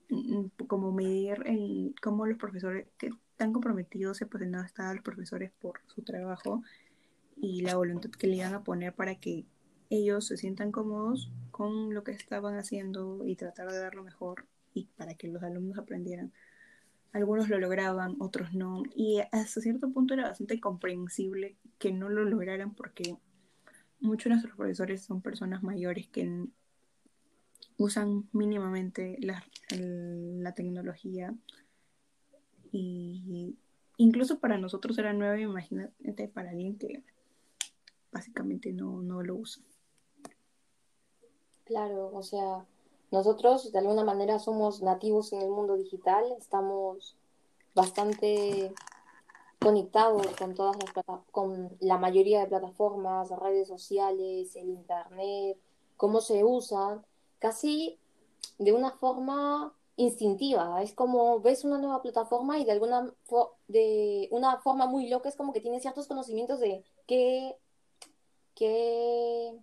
mm, 0.10 0.66
como 0.68 0.92
medir 0.92 1.44
el, 1.46 1.96
cómo 2.02 2.26
los 2.26 2.38
profesores, 2.38 2.88
que 2.98 3.12
tan 3.38 3.54
comprometidos 3.54 4.22
y 4.22 4.26
apasionados 4.26 4.68
estaban 4.68 4.96
los 4.96 5.04
profesores 5.04 5.52
por 5.60 5.82
su 5.88 6.04
trabajo 6.04 6.64
y 7.38 7.62
la 7.62 7.76
voluntad 7.76 8.10
que 8.12 8.28
le 8.28 8.38
iban 8.38 8.54
a 8.54 8.64
poner 8.64 8.94
para 8.94 9.16
que 9.16 9.46
ellos 9.90 10.28
se 10.28 10.38
sientan 10.38 10.72
cómodos 10.72 11.32
con 11.52 11.94
lo 11.94 12.04
que 12.04 12.12
estaban 12.12 12.56
haciendo 12.58 13.26
y 13.26 13.36
tratar 13.36 13.72
de 13.72 13.80
dar 13.80 13.96
lo 13.96 14.04
mejor 14.04 14.46
y 14.74 14.86
para 14.98 15.14
que 15.16 15.28
los 15.28 15.44
alumnos 15.44 15.78
aprendieran. 15.78 16.32
Algunos 17.14 17.48
lo 17.48 17.60
lograban, 17.60 18.16
otros 18.20 18.54
no. 18.54 18.84
Y 18.94 19.22
hasta 19.32 19.62
cierto 19.62 19.90
punto 19.92 20.14
era 20.14 20.28
bastante 20.28 20.60
comprensible 20.60 21.56
que 21.80 21.94
no 21.94 22.10
lo 22.10 22.26
lograran 22.26 22.74
porque 22.76 23.16
muchos 24.02 24.26
de 24.26 24.30
nuestros 24.32 24.56
profesores 24.56 25.04
son 25.04 25.22
personas 25.22 25.64
mayores 25.64 26.08
que 26.08 26.46
usan 27.78 28.28
mínimamente 28.34 29.18
la 29.22 30.54
tecnología 30.56 31.34
y 32.78 33.56
incluso 33.98 34.40
para 34.40 34.58
nosotros 34.58 34.98
era 34.98 35.14
nuevo, 35.14 35.38
imagínate 35.38 36.28
para 36.28 36.50
alguien 36.50 36.78
que 36.78 37.04
básicamente 38.12 38.74
no, 38.74 39.02
no 39.02 39.24
lo 39.24 39.36
usa. 39.36 39.64
Claro, 41.66 42.12
o 42.14 42.24
sea, 42.24 42.66
nosotros 43.12 43.72
de 43.72 43.80
alguna 43.80 44.04
manera 44.04 44.40
somos 44.40 44.82
nativos 44.82 45.34
en 45.34 45.42
el 45.42 45.50
mundo 45.50 45.76
digital, 45.76 46.24
estamos 46.38 47.16
bastante 47.74 48.74
conectados 49.60 50.28
con 50.38 50.54
todas 50.54 50.78
las 50.78 51.20
con 51.32 51.76
la 51.80 51.98
mayoría 51.98 52.42
de 52.42 52.48
plataformas, 52.48 53.30
redes 53.30 53.68
sociales, 53.68 54.56
el 54.56 54.70
internet, 54.70 55.58
cómo 55.98 56.22
se 56.22 56.44
usan, 56.44 57.06
casi 57.40 57.98
de 58.60 58.74
una 58.74 58.92
forma 58.92 59.74
instintiva. 59.98 60.82
Es 60.84 60.94
como 60.94 61.40
ves 61.40 61.64
una 61.64 61.78
nueva 61.78 62.02
plataforma 62.02 62.60
y 62.60 62.66
de 62.66 62.72
alguna 62.72 63.14
de 63.68 64.28
una 64.32 64.58
forma 64.58 64.88
muy 64.88 65.10
loca 65.10 65.30
es 65.30 65.36
como 65.36 65.54
que 65.54 65.62
tienes 65.62 65.82
ciertos 65.82 66.08
conocimientos 66.08 66.60
de 66.60 66.84
qué, 67.08 67.56
qué, 68.56 69.58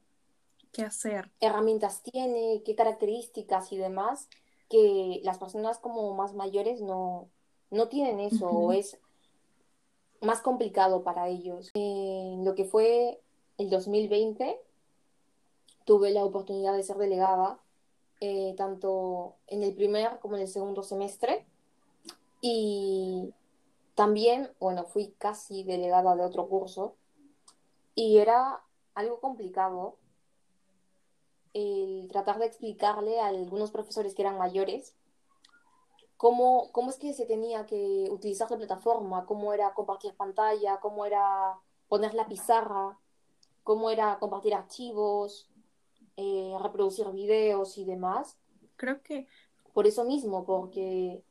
qué 0.73 0.83
hacer, 0.83 1.31
herramientas 1.41 2.02
tiene, 2.02 2.62
qué 2.64 2.75
características 2.75 3.73
y 3.73 3.76
demás 3.76 4.29
que 4.69 5.21
las 5.23 5.38
personas 5.38 5.79
como 5.79 6.14
más 6.14 6.35
mayores 6.35 6.81
no, 6.81 7.29
no 7.71 7.88
tienen 7.88 8.21
eso 8.21 8.49
o 8.49 8.73
es 8.73 8.99
más 10.23 10.41
complicado 10.41 11.02
para 11.02 11.29
ellos. 11.29 11.71
En 11.75 12.45
lo 12.45 12.55
que 12.55 12.64
fue 12.64 13.21
el 13.59 13.69
2020 13.69 14.59
tuve 15.85 16.11
la 16.11 16.25
oportunidad 16.25 16.75
de 16.75 16.83
ser 16.83 16.97
delegada 16.97 17.59
eh, 18.21 18.55
tanto 18.57 19.35
en 19.49 19.62
el 19.64 19.75
primer 19.75 20.21
como 20.21 20.37
en 20.37 20.43
el 20.43 20.49
segundo 20.49 20.83
semestre. 20.83 21.45
Y 22.41 23.35
también, 23.95 24.50
bueno, 24.59 24.85
fui 24.85 25.14
casi 25.19 25.64
delegada 25.64 26.14
de 26.17 26.23
otro 26.23 26.49
curso 26.49 26.95
y 27.95 28.19
era 28.19 28.62
algo 28.95 29.21
complicado 29.21 29.97
el 31.54 32.09
tratar 32.11 32.38
de 32.38 32.47
explicarle 32.47 33.21
a 33.21 33.26
algunos 33.26 33.71
profesores 33.71 34.14
que 34.14 34.23
eran 34.23 34.38
mayores 34.38 34.94
cómo, 36.23 36.71
cómo 36.71 36.90
es 36.90 36.99
que 36.99 37.12
se 37.14 37.26
tenía 37.26 37.66
que 37.66 38.06
utilizar 38.09 38.49
la 38.49 38.56
plataforma, 38.56 39.26
cómo 39.26 39.52
era 39.52 39.75
compartir 39.75 40.14
pantalla, 40.14 40.78
cómo 40.78 41.04
era 41.04 41.59
poner 41.88 42.14
la 42.14 42.28
pizarra, 42.28 42.97
cómo 43.64 43.90
era 43.90 44.21
compartir 44.21 44.54
archivos, 44.54 45.50
eh, 46.16 46.54
reproducir 46.62 47.11
videos 47.11 47.76
y 47.76 47.85
demás. 47.85 48.38
Creo 48.76 49.02
que... 49.02 49.26
Por 49.73 49.88
eso 49.88 50.04
mismo, 50.04 50.44
porque 50.44 51.25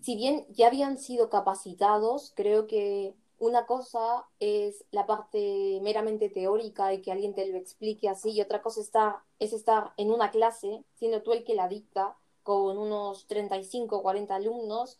si 0.00 0.16
bien 0.16 0.44
ya 0.48 0.66
habían 0.66 0.98
sido 0.98 1.30
capacitados, 1.30 2.32
creo 2.34 2.66
que 2.66 3.14
una 3.40 3.64
cosa 3.66 4.26
es 4.38 4.84
la 4.90 5.06
parte 5.06 5.80
meramente 5.82 6.28
teórica 6.28 6.92
y 6.92 7.00
que 7.00 7.10
alguien 7.10 7.34
te 7.34 7.50
lo 7.50 7.56
explique 7.56 8.08
así, 8.08 8.30
y 8.30 8.40
otra 8.42 8.62
cosa 8.62 8.82
está, 8.82 9.24
es 9.38 9.54
estar 9.54 9.92
en 9.96 10.12
una 10.12 10.30
clase, 10.30 10.84
siendo 10.94 11.22
tú 11.22 11.32
el 11.32 11.42
que 11.42 11.54
la 11.54 11.66
dicta, 11.66 12.16
con 12.42 12.78
unos 12.78 13.26
35 13.26 13.96
o 13.96 14.02
40 14.02 14.34
alumnos 14.34 14.98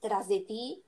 tras 0.00 0.28
de 0.28 0.40
ti, 0.40 0.82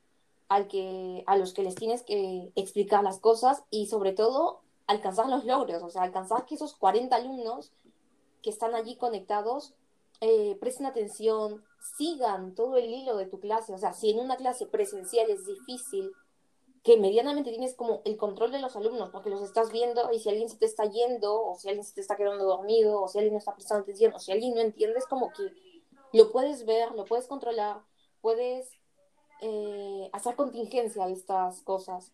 al 0.49 0.69
que, 0.69 1.25
a 1.27 1.37
los 1.37 1.53
que 1.53 1.63
les 1.63 1.75
tienes 1.75 2.03
que 2.05 2.53
explicar 2.55 3.03
las 3.03 3.19
cosas 3.19 3.65
y 3.71 3.87
sobre 3.87 4.13
todo 4.13 4.61
alcanzar 4.87 5.29
los 5.29 5.45
logros, 5.45 5.83
o 5.83 5.91
sea, 5.91 6.03
alcanzar 6.03 6.47
que 6.47 6.55
esos 6.55 6.75
40 6.77 7.15
alumnos 7.15 7.73
que 8.41 8.51
están 8.51 8.75
allí 8.75 8.97
conectados 8.97 9.75
eh, 10.21 10.57
presten 10.61 10.87
atención, 10.87 11.65
sigan 11.97 12.55
todo 12.55 12.77
el 12.77 12.93
hilo 12.93 13.17
de 13.17 13.27
tu 13.27 13.41
clase, 13.41 13.73
o 13.73 13.79
sea, 13.79 13.95
si 13.95 14.11
en 14.11 14.21
una 14.21 14.37
clase 14.37 14.67
presencial 14.67 15.29
es 15.31 15.45
difícil, 15.47 16.13
que 16.83 16.97
medianamente 16.97 17.51
tienes 17.51 17.75
como 17.75 18.01
el 18.05 18.17
control 18.17 18.53
de 18.53 18.61
los 18.61 18.75
alumnos, 18.77 19.11
porque 19.11 19.31
los 19.31 19.43
estás 19.43 19.71
viendo 19.71 20.11
y 20.13 20.19
si 20.19 20.31
alguien 20.31 20.49
se 20.49 20.57
te 20.57 20.67
está 20.67 20.85
yendo, 20.87 21.45
o 21.45 21.55
si 21.57 21.69
alguien 21.69 21.85
se 21.85 21.95
te 21.95 22.01
está 22.01 22.17
quedando 22.17 22.45
dormido, 22.45 23.03
o 23.03 23.09
si 23.09 23.19
alguien 23.19 23.35
no 23.35 23.39
está 23.39 23.55
prestando 23.55 23.83
atención, 23.83 24.15
o 24.15 24.19
si 24.19 24.33
alguien 24.33 24.55
no 24.55 24.61
entiende, 24.61 24.99
es 24.99 25.07
como 25.07 25.31
que 25.33 25.53
lo 26.13 26.33
puedes 26.33 26.65
ver, 26.65 26.93
lo 26.93 27.05
puedes 27.05 27.27
controlar, 27.27 27.83
puedes 28.21 28.71
eh, 29.43 30.09
hacer 30.13 30.37
contingencia 30.37 31.05
a 31.05 31.11
estas 31.11 31.63
cosas 31.63 32.13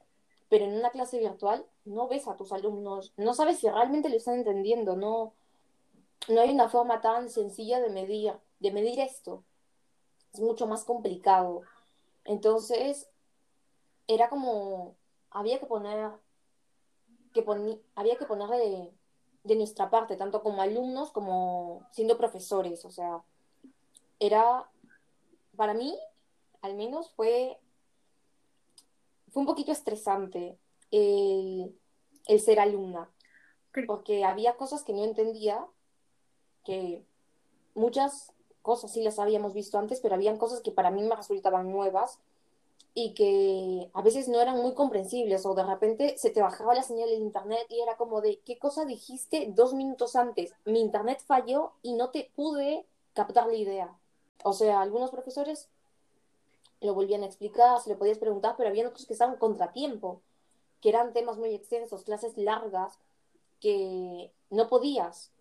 pero 0.49 0.64
en 0.64 0.76
una 0.76 0.90
clase 0.90 1.18
virtual 1.18 1.66
no 1.85 2.08
ves 2.08 2.28
a 2.28 2.37
tus 2.37 2.52
alumnos, 2.52 3.12
no 3.16 3.35
sabes 3.35 3.58
si 3.58 3.68
realmente 3.68 4.08
lo 4.08 4.16
están 4.16 4.37
entendiendo, 4.37 4.96
no, 4.96 5.35
no 6.28 6.40
hay 6.40 6.50
una 6.50 6.68
forma 6.68 7.00
tan 7.00 7.28
sencilla 7.28 7.80
de 7.80 7.90
medir, 7.90 8.32
de 8.61 8.70
medir 8.70 9.00
esto. 9.00 9.44
Es 10.32 10.40
mucho 10.40 10.66
más 10.66 10.85
complicado. 10.85 11.62
Entonces, 12.25 13.08
era 14.06 14.28
como, 14.28 14.96
había 15.30 15.58
que 15.58 15.66
poner, 15.66 16.10
que 17.32 17.44
había 17.94 18.16
que 18.16 18.26
poner 18.26 18.48
de, 18.48 18.92
de 19.44 19.56
nuestra 19.56 19.90
parte, 19.90 20.16
tanto 20.16 20.42
como 20.42 20.62
alumnos 20.62 21.10
como 21.10 21.86
siendo 21.92 22.16
profesores. 22.16 22.84
O 22.84 22.90
sea, 22.90 23.22
era, 24.18 24.68
para 25.56 25.75
mí, 25.75 25.97
al 26.62 26.75
menos 26.75 27.10
fue 27.12 27.58
fue 29.36 29.42
un 29.42 29.47
poquito 29.49 29.71
estresante 29.71 30.56
el, 30.90 31.76
ser 32.40 32.58
alumna, 32.58 33.10
porque 33.86 34.25
había 34.25 34.56
cosas 34.56 34.82
que 34.82 34.95
no 34.95 35.04
entendía, 35.04 35.62
que 36.64 37.04
muchas 37.75 38.32
cosas 38.62 38.95
sí 38.95 39.02
las 39.02 39.19
habíamos 39.19 39.52
visto 39.52 39.78
antes, 39.78 40.00
pero 40.00 40.14
habían 40.14 40.38
cosas 40.38 40.62
que 40.62 40.71
para 40.71 40.90
mí 40.90 41.02
me 41.02 41.14
resultaban 41.14 41.71
nuevas 41.71 42.19
y 42.99 43.13
que 43.13 43.91
a 43.93 44.00
veces 44.00 44.26
no 44.26 44.41
eran 44.41 44.56
muy 44.56 44.73
comprensibles 44.73 45.45
o 45.45 45.54
de 45.54 45.65
repente 45.65 46.17
se 46.17 46.30
te 46.30 46.41
bajaba 46.41 46.75
la 46.75 46.82
señal 46.82 47.11
del 47.11 47.21
internet 47.21 47.67
y 47.69 47.82
era 47.82 47.99
como 47.99 48.23
de, 48.23 48.41
¿qué 48.47 48.59
cosa 48.59 48.87
dijiste 48.87 49.52
dos 49.54 49.75
minutos 49.75 50.17
antes? 50.17 50.54
Mi 50.65 50.80
internet 50.80 51.23
falló 51.26 51.73
y 51.82 51.93
no 51.93 52.09
te 52.09 52.32
pude 52.35 52.87
captar 53.13 53.49
la 53.49 53.54
idea. 53.54 53.95
O 54.45 54.54
sea, 54.54 54.80
algunos 54.80 55.11
profesores 55.11 55.69
lo 56.80 56.95
volvían 56.95 57.23
a 57.23 57.26
explicar, 57.26 57.78
se 57.80 57.91
le 57.91 57.97
podías 57.97 58.17
preguntar, 58.17 58.54
pero 58.56 58.71
había 58.71 58.89
otros 58.89 59.04
que 59.04 59.13
estaban 59.13 59.37
contratiempo, 59.37 60.23
que 60.80 60.89
eran 60.89 61.13
temas 61.13 61.37
muy 61.37 61.54
extensos, 61.54 62.02
clases 62.02 62.39
largas, 62.39 62.99
que 63.61 64.32
no 64.49 64.71
podías 64.71 65.32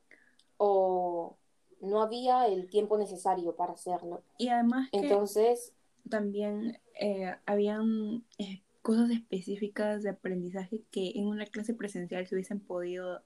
o 0.58 1.38
no 1.80 2.02
había 2.02 2.48
el 2.48 2.70
tiempo 2.70 2.98
necesario 2.98 3.56
para 3.56 3.72
hacerlo. 3.72 4.24
Y 4.38 4.50
además 4.50 4.90
entonces 4.92 5.72
también 6.10 6.80
eh, 7.00 7.36
habían 7.46 8.24
eh, 8.38 8.62
cosas 8.82 9.10
específicas 9.12 10.04
de 10.04 10.12
aprendizaje 10.12 10.84
que 10.92 11.14
en 11.16 11.28
una 11.28 11.46
clase 11.46 11.74
presencial 11.74 12.28
se 12.28 12.36
hubiesen 12.36 12.60
podido 12.60 13.24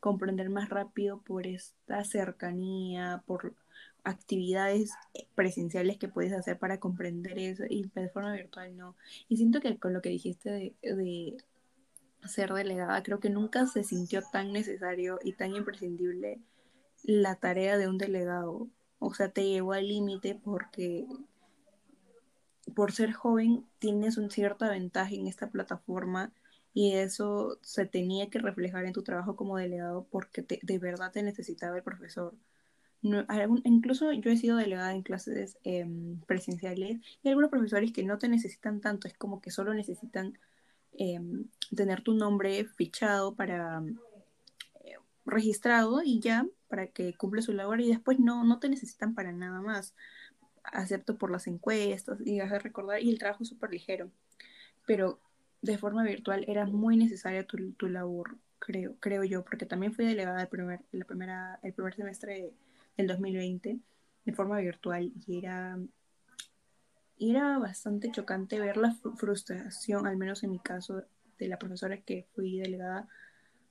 comprender 0.00 0.50
más 0.50 0.68
rápido 0.68 1.20
por 1.20 1.46
esta 1.46 2.04
cercanía, 2.04 3.22
por 3.26 3.54
actividades 4.04 4.92
presenciales 5.34 5.98
que 5.98 6.08
puedes 6.08 6.32
hacer 6.32 6.58
para 6.58 6.78
comprender 6.78 7.38
eso 7.38 7.64
y 7.68 7.90
de 7.94 8.08
forma 8.08 8.32
virtual 8.32 8.76
no. 8.76 8.96
Y 9.28 9.36
siento 9.36 9.60
que 9.60 9.78
con 9.78 9.92
lo 9.92 10.02
que 10.02 10.10
dijiste 10.10 10.50
de, 10.50 10.74
de 10.82 11.36
ser 12.24 12.52
delegada, 12.52 13.02
creo 13.02 13.20
que 13.20 13.30
nunca 13.30 13.66
se 13.66 13.84
sintió 13.84 14.22
tan 14.32 14.52
necesario 14.52 15.18
y 15.24 15.32
tan 15.32 15.54
imprescindible 15.54 16.40
la 17.02 17.36
tarea 17.36 17.78
de 17.78 17.88
un 17.88 17.98
delegado. 17.98 18.68
O 18.98 19.14
sea, 19.14 19.30
te 19.30 19.48
llevó 19.48 19.72
al 19.72 19.88
límite 19.88 20.34
porque 20.34 21.06
por 22.74 22.92
ser 22.92 23.12
joven 23.12 23.64
tienes 23.78 24.16
una 24.16 24.30
cierta 24.30 24.68
ventaja 24.68 25.14
en 25.14 25.26
esta 25.26 25.50
plataforma 25.50 26.32
y 26.74 26.92
eso 26.92 27.58
se 27.62 27.86
tenía 27.86 28.28
que 28.28 28.38
reflejar 28.38 28.84
en 28.84 28.92
tu 28.92 29.02
trabajo 29.02 29.36
como 29.36 29.56
delegado 29.56 30.06
porque 30.10 30.42
de 30.42 30.78
verdad 30.78 31.12
te 31.12 31.22
necesitaba 31.22 31.76
el 31.76 31.82
profesor. 31.82 32.34
Incluso 33.64 34.12
yo 34.12 34.30
he 34.30 34.36
sido 34.36 34.56
delegada 34.56 34.92
en 34.92 35.02
clases 35.02 35.58
em, 35.64 36.20
presenciales 36.22 37.00
y 37.22 37.28
algunos 37.28 37.50
profesores 37.50 37.92
que 37.92 38.02
no 38.02 38.18
te 38.18 38.28
necesitan 38.28 38.80
tanto, 38.80 39.06
es 39.06 39.14
como 39.14 39.40
que 39.40 39.50
solo 39.50 39.74
necesitan 39.74 40.38
em, 40.98 41.46
tener 41.74 42.02
tu 42.02 42.14
nombre 42.14 42.64
fichado 42.64 43.34
para 43.34 43.82
eh, 44.84 44.96
registrado 45.24 46.02
y 46.02 46.20
ya 46.20 46.46
para 46.68 46.88
que 46.88 47.14
cumple 47.14 47.42
su 47.42 47.52
labor 47.52 47.80
y 47.80 47.88
después 47.88 48.18
no, 48.18 48.44
no 48.44 48.58
te 48.58 48.68
necesitan 48.68 49.14
para 49.14 49.32
nada 49.32 49.60
más, 49.60 49.94
acepto 50.72 51.16
por 51.16 51.30
las 51.30 51.46
encuestas 51.46 52.18
y 52.24 52.40
hacer 52.40 52.62
recordar 52.62 53.02
y 53.02 53.10
el 53.10 53.18
trabajo 53.18 53.42
es 53.42 53.48
súper 53.48 53.70
ligero, 53.70 54.10
pero 54.86 55.20
de 55.62 55.78
forma 55.78 56.04
virtual 56.04 56.44
era 56.48 56.66
muy 56.66 56.96
necesaria 56.96 57.46
tu, 57.46 57.72
tu 57.72 57.88
labor, 57.88 58.36
creo, 58.58 58.96
creo 59.00 59.24
yo, 59.24 59.44
porque 59.44 59.66
también 59.66 59.92
fui 59.92 60.04
delegada 60.06 60.42
el 60.42 60.48
primer, 60.48 60.80
la 60.92 61.04
primera, 61.04 61.58
el 61.62 61.72
primer 61.72 61.94
semestre 61.94 62.34
de 62.34 62.54
el 62.96 63.06
2020 63.06 63.78
de 64.24 64.32
forma 64.32 64.58
virtual 64.58 65.12
y 65.26 65.38
era, 65.38 65.78
era 67.18 67.58
bastante 67.58 68.10
chocante 68.10 68.58
ver 68.58 68.76
la 68.76 68.94
frustración, 69.16 70.06
al 70.06 70.16
menos 70.16 70.42
en 70.42 70.50
mi 70.50 70.58
caso, 70.58 71.04
de 71.38 71.48
la 71.48 71.58
profesora 71.58 72.00
que 72.00 72.26
fui 72.34 72.58
delegada, 72.58 73.08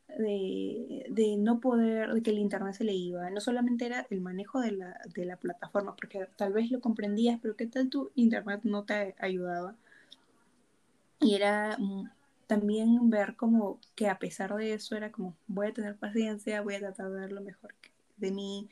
de, 0.07 1.05
de, 1.09 1.37
no 1.37 1.59
poder, 1.59 2.13
de 2.13 2.21
que 2.21 2.31
el 2.31 2.39
internet 2.39 2.73
se 2.75 2.83
le 2.83 2.93
iba. 2.93 3.29
No 3.29 3.41
solamente 3.41 3.85
era 3.85 4.05
el 4.09 4.21
manejo 4.21 4.59
de 4.59 4.71
la, 4.71 4.99
de 5.13 5.25
la 5.25 5.37
plataforma, 5.37 5.95
porque 5.95 6.27
tal 6.37 6.53
vez 6.53 6.71
lo 6.71 6.79
comprendías, 6.79 7.39
pero 7.41 7.55
¿qué 7.55 7.67
tal 7.67 7.89
tu 7.89 8.11
internet 8.15 8.61
no 8.63 8.83
te 8.83 9.15
ayudaba? 9.19 9.75
Y 11.19 11.35
era 11.35 11.77
también 12.47 13.09
ver 13.09 13.35
como 13.35 13.79
que 13.95 14.09
a 14.09 14.19
pesar 14.19 14.55
de 14.55 14.73
eso 14.73 14.95
era 14.95 15.11
como, 15.11 15.35
voy 15.47 15.67
a 15.67 15.73
tener 15.73 15.95
paciencia, 15.95 16.61
voy 16.61 16.75
a 16.75 16.79
tratar 16.79 17.09
de 17.11 17.19
dar 17.21 17.31
lo 17.31 17.41
mejor 17.41 17.73
de 18.17 18.31
mí, 18.31 18.69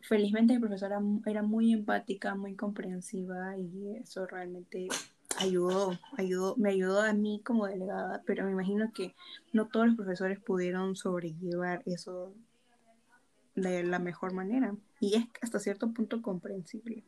felizmente 0.00 0.54
mi 0.54 0.60
profesora 0.60 1.00
era 1.26 1.42
muy 1.42 1.72
empática, 1.72 2.34
muy 2.34 2.54
comprensiva 2.54 3.56
y 3.56 3.96
eso 3.96 4.26
realmente 4.26 4.88
ayudó, 5.38 5.98
ayudó, 6.16 6.56
me 6.56 6.70
ayudó 6.70 7.00
a 7.00 7.12
mí 7.12 7.40
como 7.44 7.66
delegada, 7.66 8.22
pero 8.26 8.44
me 8.44 8.52
imagino 8.52 8.92
que 8.94 9.14
no 9.52 9.68
todos 9.68 9.86
los 9.86 9.96
profesores 9.96 10.40
pudieron 10.40 10.96
sobrellevar 10.96 11.82
eso 11.86 12.32
de 13.54 13.84
la 13.84 13.98
mejor 13.98 14.32
manera. 14.32 14.76
Y 15.00 15.16
es 15.16 15.26
hasta 15.42 15.58
cierto 15.58 15.92
punto 15.92 16.22
comprensible. 16.22 17.04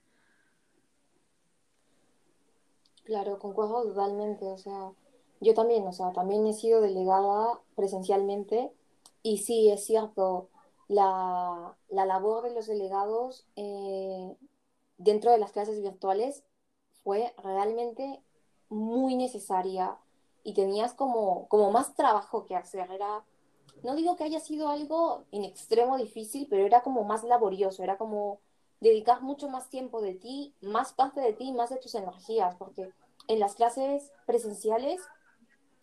Claro, 3.04 3.38
concuerdo 3.38 3.84
totalmente. 3.84 4.44
O 4.44 4.58
sea, 4.58 4.92
yo 5.40 5.54
también, 5.54 5.86
o 5.86 5.92
sea, 5.92 6.12
también 6.12 6.46
he 6.46 6.52
sido 6.52 6.80
delegada 6.80 7.60
presencialmente 7.74 8.70
y 9.22 9.38
sí, 9.38 9.70
es 9.70 9.84
cierto, 9.84 10.48
la, 10.88 11.76
la 11.90 12.06
labor 12.06 12.44
de 12.44 12.54
los 12.54 12.66
delegados 12.66 13.46
eh, 13.56 14.36
dentro 14.96 15.30
de 15.30 15.38
las 15.38 15.52
clases 15.52 15.80
virtuales 15.80 16.44
fue 17.08 17.32
realmente 17.42 18.20
muy 18.68 19.16
necesaria 19.16 19.96
y 20.44 20.52
tenías 20.52 20.92
como, 20.92 21.48
como 21.48 21.70
más 21.70 21.94
trabajo 21.94 22.44
que 22.44 22.54
hacer. 22.54 22.90
Era, 22.90 23.24
no 23.82 23.94
digo 23.94 24.14
que 24.14 24.24
haya 24.24 24.40
sido 24.40 24.68
algo 24.68 25.24
en 25.32 25.44
extremo 25.44 25.96
difícil, 25.96 26.46
pero 26.50 26.66
era 26.66 26.82
como 26.82 27.04
más 27.04 27.24
laborioso, 27.24 27.82
era 27.82 27.96
como 27.96 28.40
dedicar 28.80 29.22
mucho 29.22 29.48
más 29.48 29.70
tiempo 29.70 30.02
de 30.02 30.16
ti, 30.16 30.52
más 30.60 30.92
parte 30.92 31.22
de 31.22 31.32
ti, 31.32 31.50
más 31.50 31.70
de 31.70 31.78
tus 31.78 31.94
energías, 31.94 32.56
porque 32.56 32.92
en 33.26 33.40
las 33.40 33.54
clases 33.54 34.12
presenciales, 34.26 35.00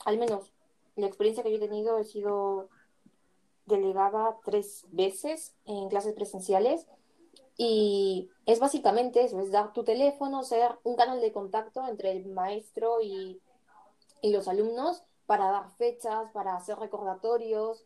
al 0.05 0.19
menos 0.19 0.53
la 0.95 1.07
experiencia 1.07 1.43
que 1.43 1.49
yo 1.49 1.57
he 1.57 1.67
tenido, 1.67 1.97
he 1.97 2.03
sido 2.03 2.69
delegada 3.65 4.38
tres 4.45 4.85
veces 4.91 5.55
en 5.65 5.89
clases 5.89 6.13
presenciales 6.13 6.85
y 7.57 8.29
es 8.45 8.59
básicamente 8.59 9.23
eso, 9.23 9.39
es 9.39 9.51
dar 9.51 9.73
tu 9.73 9.83
teléfono, 9.83 10.43
ser 10.43 10.77
un 10.83 10.95
canal 10.95 11.21
de 11.21 11.31
contacto 11.31 11.87
entre 11.87 12.11
el 12.11 12.27
maestro 12.27 13.01
y, 13.01 13.41
y 14.21 14.31
los 14.31 14.47
alumnos 14.47 15.03
para 15.25 15.51
dar 15.51 15.71
fechas, 15.77 16.31
para 16.31 16.55
hacer 16.55 16.77
recordatorios. 16.77 17.85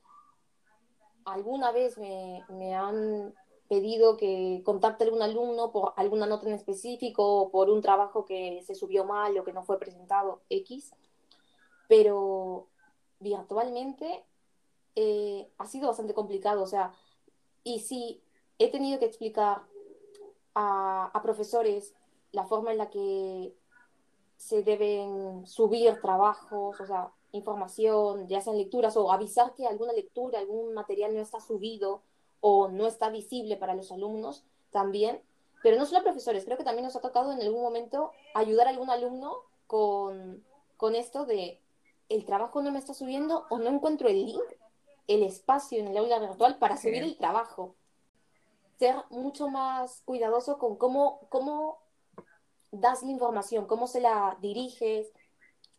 Alguna 1.26 1.72
vez 1.72 1.98
me, 1.98 2.44
me 2.50 2.74
han 2.74 3.34
pedido 3.68 4.18
que 4.18 4.64
contacte 4.66 5.04
a 5.04 5.08
algún 5.08 5.22
alumno 5.22 5.72
por 5.72 5.94
alguna 5.96 6.26
nota 6.26 6.48
en 6.48 6.56
específico 6.56 7.42
o 7.42 7.52
por 7.52 7.70
un 7.70 7.82
trabajo 7.82 8.26
que 8.26 8.64
se 8.66 8.74
subió 8.74 9.06
mal 9.06 9.38
o 9.38 9.44
que 9.44 9.54
no 9.54 9.64
fue 9.64 9.78
presentado 9.78 10.42
X, 10.50 10.92
pero 11.88 12.68
virtualmente 13.20 14.26
eh, 14.96 15.52
ha 15.60 15.68
sido 15.68 15.88
bastante 15.88 16.16
complicado, 16.16 16.64
o 16.64 16.68
sea, 16.68 16.94
y 17.64 17.82
si 17.82 18.24
he 18.60 18.70
tenido 18.70 19.00
que 19.00 19.06
explicar 19.06 19.64
a, 20.54 21.10
a 21.14 21.22
profesores 21.22 21.96
la 22.32 22.46
forma 22.46 22.72
en 22.72 22.78
la 22.78 22.90
que 22.90 23.54
se 24.38 24.64
deben 24.64 25.46
subir 25.48 26.00
trabajos, 26.02 26.80
o 26.80 26.86
sea, 26.86 27.10
información, 27.32 28.28
ya 28.28 28.42
sean 28.42 28.58
lecturas 28.58 28.96
o 28.98 29.12
avisar 29.12 29.54
que 29.54 29.68
alguna 29.68 29.94
lectura, 29.94 30.40
algún 30.40 30.74
material 30.74 31.14
no 31.14 31.22
está 31.22 31.40
subido 31.40 32.02
o 32.42 32.70
no 32.70 32.88
está 32.88 33.10
visible 33.10 33.58
para 33.58 33.76
los 33.76 33.92
alumnos 33.92 34.44
también, 34.72 35.22
pero 35.62 35.78
no 35.78 35.86
solo 35.86 36.04
profesores, 36.04 36.46
creo 36.46 36.58
que 36.58 36.64
también 36.64 36.86
nos 36.86 36.96
ha 36.96 37.02
tocado 37.02 37.32
en 37.32 37.42
algún 37.42 37.62
momento 37.62 38.12
ayudar 38.34 38.68
a 38.68 38.70
algún 38.70 38.90
alumno 38.90 39.36
con, 39.68 40.44
con 40.78 40.96
esto 40.96 41.26
de 41.26 41.60
el 42.08 42.26
trabajo 42.26 42.62
no 42.62 42.72
me 42.72 42.80
está 42.80 42.94
subiendo 42.94 43.46
o 43.50 43.60
no 43.60 43.70
encuentro 43.70 44.08
el 44.08 44.26
link, 44.26 44.44
el 45.08 45.24
espacio 45.24 45.80
en 45.80 45.88
el 45.90 45.98
aula 45.98 46.20
virtual 46.20 46.58
para 46.58 46.78
subir 46.78 47.04
el 47.04 47.18
trabajo. 47.18 47.76
Ser 48.80 48.96
mucho 49.10 49.50
más 49.50 50.02
cuidadoso 50.06 50.58
con 50.58 50.78
cómo, 50.78 51.28
cómo 51.30 51.80
das 52.72 53.04
la 53.04 53.12
información, 53.12 53.66
cómo 53.66 53.88
se 53.88 54.00
la 54.00 54.38
diriges, 54.42 55.12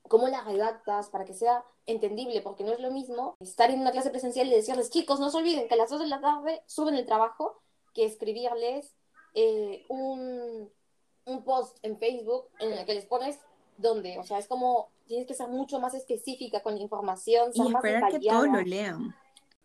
cómo 0.03 0.29
la 0.29 0.43
redactas 0.43 1.09
para 1.09 1.25
que 1.25 1.35
sea 1.35 1.65
entendible, 1.87 2.43
porque 2.43 2.65
no 2.65 2.73
es 2.73 2.81
lo 2.81 2.91
mismo 2.91 3.37
estar 3.41 3.71
en 3.71 3.81
una 3.81 3.91
clase 3.91 4.11
presencial 4.11 4.47
y 4.49 4.55
decirles, 4.55 4.91
chicos, 4.91 5.19
no 5.19 5.31
se 5.31 5.39
olviden 5.39 5.67
que 5.67 5.75
a 5.75 5.79
las 5.79 5.91
2 5.91 6.01
de 6.01 6.07
la 6.07 6.21
tarde 6.21 6.63
suben 6.67 6.95
el 6.95 7.07
trabajo, 7.07 7.61
que 7.95 8.05
escribirles 8.05 8.95
eh, 9.35 9.85
un, 9.89 10.71
un 11.25 11.45
post 11.45 11.79
en 11.83 11.99
Facebook 11.99 12.49
en 12.59 12.73
el 12.73 12.85
que 12.85 12.95
les 12.95 13.07
pones 13.07 13.39
dónde. 13.81 14.19
O 14.19 14.25
sea, 14.25 14.39
es 14.39 14.47
como, 14.47 14.91
tienes 15.07 15.27
que 15.27 15.35
ser 15.35 15.49
mucho 15.49 15.81
más 15.81 15.95
específica 15.95 16.63
con 16.63 16.77
la 16.77 16.83
información. 16.83 17.51
y 17.55 17.75
esperar 17.75 18.13
que 18.13 18.21
todos 18.21 18.49
lo 18.49 18.61
lean. 18.61 19.15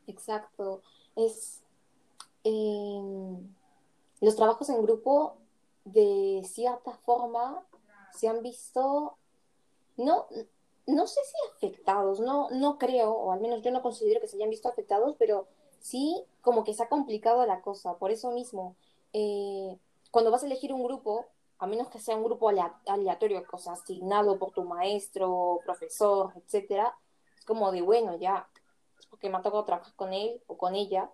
Exacto. 0.08 0.82
Es. 1.16 1.62
Los 4.22 4.36
trabajos 4.36 4.70
en 4.70 4.82
grupo, 4.82 5.38
de 5.84 6.42
cierta 6.46 6.94
forma, 7.06 7.66
se 8.14 8.28
han 8.28 8.42
visto 8.42 9.18
no, 9.98 10.28
no 10.88 11.08
sé 11.08 11.20
si 11.24 11.36
afectados, 11.56 12.20
no, 12.20 12.50
no 12.52 12.78
creo, 12.78 13.12
o 13.12 13.32
al 13.32 13.40
menos 13.40 13.62
yo 13.62 13.72
no 13.72 13.82
considero 13.82 14.22
que 14.22 14.28
se 14.28 14.38
hayan 14.38 14.50
visto 14.50 14.70
afectados, 14.70 15.16
pero 15.18 15.48
sí 15.80 16.24
como 16.42 16.64
que 16.64 16.74
se 16.74 16.84
ha 16.84 16.90
complicado 16.90 17.46
la 17.46 17.62
cosa. 17.62 17.98
Por 17.98 18.12
eso 18.12 18.32
mismo, 18.32 18.76
eh, 19.14 19.78
cuando 20.12 20.32
vas 20.32 20.44
a 20.44 20.46
elegir 20.48 20.74
un 20.74 20.84
grupo, 20.84 21.26
a 21.58 21.68
menos 21.68 21.88
que 21.88 22.00
sea 22.00 22.18
un 22.18 22.24
grupo 22.24 22.50
aleatorio, 22.86 23.46
cosa 23.48 23.74
asignado 23.74 24.38
por 24.38 24.52
tu 24.52 24.64
maestro, 24.64 25.62
profesor, 25.66 26.34
etcétera, 26.36 26.96
es 27.38 27.46
como 27.46 27.72
de 27.72 27.82
bueno, 27.82 28.18
ya, 28.18 28.48
es 29.00 29.06
porque 29.08 29.30
me 29.30 29.38
ha 29.38 29.42
tocado 29.42 29.64
trabajar 29.64 29.96
con 29.96 30.14
él 30.14 30.42
o 30.48 30.58
con 30.58 30.76
ella, 30.76 31.10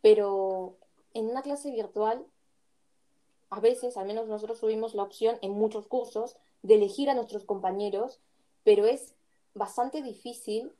pero 0.00 0.76
en 1.14 1.28
una 1.28 1.42
clase 1.42 1.70
virtual, 1.70 2.24
a 3.50 3.60
veces, 3.60 3.96
al 3.96 4.06
menos 4.06 4.28
nosotros 4.28 4.60
tuvimos 4.60 4.94
la 4.94 5.02
opción 5.02 5.38
en 5.42 5.52
muchos 5.52 5.86
cursos, 5.86 6.36
de 6.62 6.74
elegir 6.74 7.08
a 7.08 7.14
nuestros 7.14 7.44
compañeros, 7.44 8.20
pero 8.64 8.84
es 8.86 9.14
bastante 9.54 10.02
difícil 10.02 10.72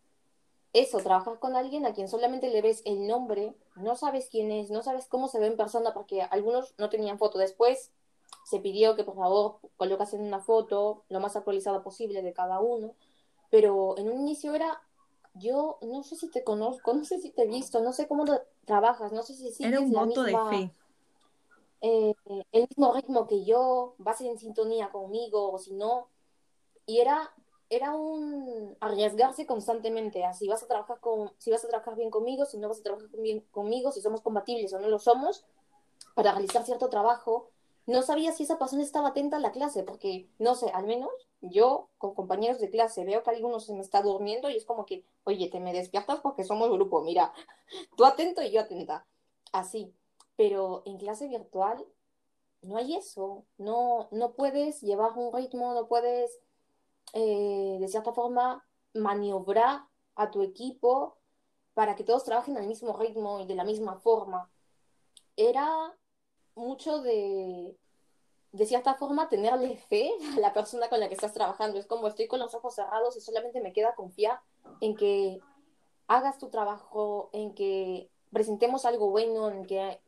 eso, 0.73 0.99
trabajar 0.99 1.39
con 1.39 1.57
alguien 1.57 1.87
a 1.87 1.95
quien 1.95 2.09
solamente 2.09 2.51
le 2.51 2.61
ves 2.61 2.83
el 2.85 3.07
nombre, 3.07 3.55
no 3.77 3.97
sabes 3.97 4.29
quién 4.31 4.51
es, 4.53 4.71
no 4.71 4.83
sabes 4.83 5.07
cómo 5.07 5.29
se 5.29 5.41
ve 5.41 5.47
en 5.47 5.57
persona, 5.57 5.95
porque 5.95 6.23
algunos 6.23 6.75
no 6.79 6.91
tenían 6.91 7.19
foto. 7.19 7.39
Después 7.39 7.91
se 8.45 8.61
pidió 8.61 8.95
que 8.95 9.05
por 9.05 9.17
favor 9.17 9.59
colocasen 9.77 10.21
una 10.21 10.41
foto 10.41 11.05
lo 11.09 11.21
más 11.21 11.37
actualizada 11.37 11.83
posible 11.83 12.23
de 12.23 12.35
cada 12.35 12.61
uno, 12.61 12.95
pero 13.51 13.97
en 13.97 14.11
un 14.11 14.21
inicio 14.21 14.55
era, 14.55 14.83
yo 15.39 15.79
no 15.83 16.03
sé 16.03 16.17
si 16.17 16.31
te 16.31 16.45
conozco, 16.45 16.93
no 16.95 17.05
sé 17.05 17.21
si 17.21 17.31
te 17.31 17.43
he 17.43 17.47
visto, 17.47 17.81
no 17.81 17.93
sé 17.93 18.07
cómo 18.07 18.25
trabajas, 18.65 19.13
no 19.13 19.23
sé 19.23 19.35
si 19.35 19.51
sigues 19.53 19.73
era 19.73 19.81
un 19.81 19.93
la 19.93 20.05
voto 20.05 20.23
misma... 20.23 20.51
de 20.51 20.57
fe. 20.57 20.75
Eh, 21.81 22.15
el 22.53 22.67
mismo 22.69 22.93
ritmo 22.93 23.27
que 23.27 23.45
yo, 23.45 23.95
vas 23.99 24.21
en 24.21 24.39
sintonía 24.39 24.91
conmigo 24.91 25.53
o 25.53 25.59
si 25.59 25.75
no. 25.75 26.09
Y 26.87 27.01
era, 27.01 27.33
era 27.71 27.95
un 27.95 28.77
arriesgarse 28.81 29.47
constantemente, 29.47 30.25
así 30.25 30.49
vas 30.49 30.63
a 30.63 30.69
trabajar 30.69 31.01
con, 31.01 31.33
si 31.39 31.51
vas 31.51 31.65
a 31.65 31.69
trabajar 31.69 31.97
bien 31.97 32.11
conmigo, 32.11 32.45
si 32.47 32.59
no 32.59 32.69
vas 32.69 32.81
a 32.81 32.83
trabajar 32.83 33.09
bien 33.21 33.41
conmigo, 33.51 33.93
si 33.93 34.01
somos 34.01 34.23
compatibles 34.23 34.73
o 34.73 34.81
no 34.81 34.89
lo 34.89 34.99
somos, 34.99 35.45
para 36.15 36.33
realizar 36.33 36.65
cierto 36.65 36.89
trabajo. 36.89 37.51
No 37.89 38.03
sabía 38.03 38.31
si 38.31 38.45
esa 38.45 38.59
persona 38.59 38.85
estaba 38.85 39.09
atenta 39.09 39.39
a 39.39 39.41
la 39.41 39.51
clase, 39.51 39.83
porque, 39.83 40.29
no 40.39 40.55
sé, 40.55 40.71
al 40.71 40.87
menos 40.87 41.11
yo 41.41 41.89
con 41.99 42.15
compañeros 42.15 42.61
de 42.61 42.71
clase 42.71 43.05
veo 43.05 43.25
que 43.25 43.31
alguno 43.31 43.59
se 43.59 43.75
me 43.75 43.81
está 43.81 44.03
durmiendo 44.03 44.49
y 44.51 44.57
es 44.57 44.65
como 44.65 44.87
que, 44.87 45.05
oye, 45.25 45.49
te 45.49 45.59
me 45.59 45.73
despiertas 45.73 46.21
porque 46.21 46.45
somos 46.45 46.71
grupo, 46.71 47.03
mira, 47.03 47.33
tú 47.97 48.05
atento 48.05 48.43
y 48.43 48.53
yo 48.53 48.61
atenta. 48.61 49.07
Así 49.51 49.93
pero 50.39 50.85
en 50.87 50.99
clase 50.99 51.27
virtual 51.27 51.85
no 52.63 52.77
hay 52.77 52.95
eso, 52.95 53.45
no, 53.59 54.07
no 54.13 54.35
puedes 54.35 54.81
llevar 54.83 55.15
un 55.17 55.35
ritmo, 55.35 55.75
no 55.75 55.89
puedes, 55.89 56.39
eh, 57.13 57.77
de 57.81 57.89
cierta 57.89 58.13
forma, 58.13 58.65
maniobrar 58.95 59.83
a 60.15 60.31
tu 60.31 60.43
equipo 60.43 61.17
para 61.75 61.97
que 61.97 62.05
todos 62.05 62.23
trabajen 62.23 62.57
al 62.57 62.69
mismo 62.69 62.97
ritmo 62.97 63.41
y 63.41 63.47
de 63.47 63.57
la 63.57 63.65
misma 63.65 63.97
forma. 63.97 64.49
Era 65.35 65.99
mucho 66.59 67.01
de, 67.03 67.77
de 68.53 68.67
cierta 68.67 68.95
forma, 68.95 69.29
tenerle 69.29 69.77
fe 69.77 70.11
a 70.37 70.41
la 70.41 70.53
persona 70.53 70.89
con 70.89 71.01
la 71.01 71.09
que 71.09 71.15
estás 71.15 71.33
trabajando. 71.33 71.79
Es 71.79 71.87
como 71.87 72.09
estoy 72.09 72.27
con 72.27 72.41
los 72.41 72.55
ojos 72.55 72.75
cerrados 72.75 73.17
y 73.17 73.21
solamente 73.21 73.61
me 73.61 73.73
queda 73.73 73.95
confiar 73.95 74.41
en 74.81 74.95
que 74.95 75.41
hagas 76.07 76.39
tu 76.39 76.49
trabajo, 76.49 77.31
en 77.33 77.55
que 77.55 78.11
presentemos 78.33 78.85
algo 78.85 79.11
bueno, 79.11 79.51
en 79.51 79.67
que 79.67 80.01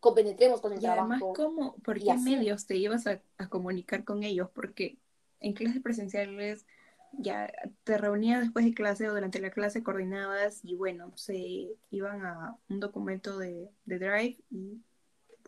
compenetremos 0.00 0.60
con 0.60 0.72
el 0.72 0.82
y 0.82 0.86
Además, 0.86 1.20
trabajo. 1.20 1.32
¿cómo, 1.34 1.74
¿por 1.84 2.00
qué 2.00 2.14
medios 2.14 2.66
te 2.66 2.76
ibas 2.76 3.06
a, 3.06 3.20
a, 3.38 3.48
comunicar 3.48 4.04
con 4.04 4.22
ellos? 4.22 4.48
Porque 4.52 4.98
en 5.40 5.52
clases 5.52 5.82
presenciales 5.82 6.66
ya 7.12 7.52
te 7.84 7.98
reunías 7.98 8.40
después 8.40 8.64
de 8.64 8.74
clase 8.74 9.08
o 9.08 9.14
durante 9.14 9.40
la 9.40 9.50
clase 9.50 9.82
coordinadas 9.82 10.60
y 10.64 10.74
bueno, 10.74 11.12
se 11.16 11.76
iban 11.90 12.24
a 12.24 12.56
un 12.68 12.80
documento 12.80 13.38
de, 13.38 13.70
de 13.84 13.98
Drive 13.98 14.38
y 14.50 14.80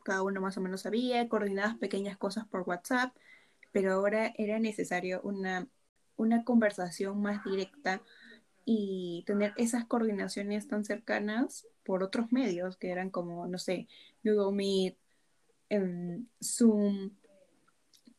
cada 0.04 0.22
uno 0.22 0.40
más 0.40 0.56
o 0.56 0.60
menos 0.60 0.82
sabía, 0.82 1.28
coordinadas 1.28 1.76
pequeñas 1.76 2.16
cosas 2.16 2.46
por 2.46 2.62
WhatsApp, 2.68 3.14
pero 3.72 3.92
ahora 3.92 4.32
era 4.38 4.60
necesario 4.60 5.20
una, 5.22 5.66
una 6.16 6.44
conversación 6.44 7.20
más 7.20 7.42
directa 7.44 8.02
y 8.64 9.24
tener 9.26 9.52
esas 9.56 9.84
coordinaciones 9.84 10.68
tan 10.68 10.84
cercanas 10.84 11.66
por 11.84 12.02
otros 12.02 12.32
medios 12.32 12.76
que 12.76 12.90
eran 12.90 13.10
como, 13.10 13.46
no 13.46 13.58
sé, 13.58 13.88
Google 14.22 14.54
Meet, 14.54 14.96
em, 15.68 16.26
Zoom, 16.42 17.10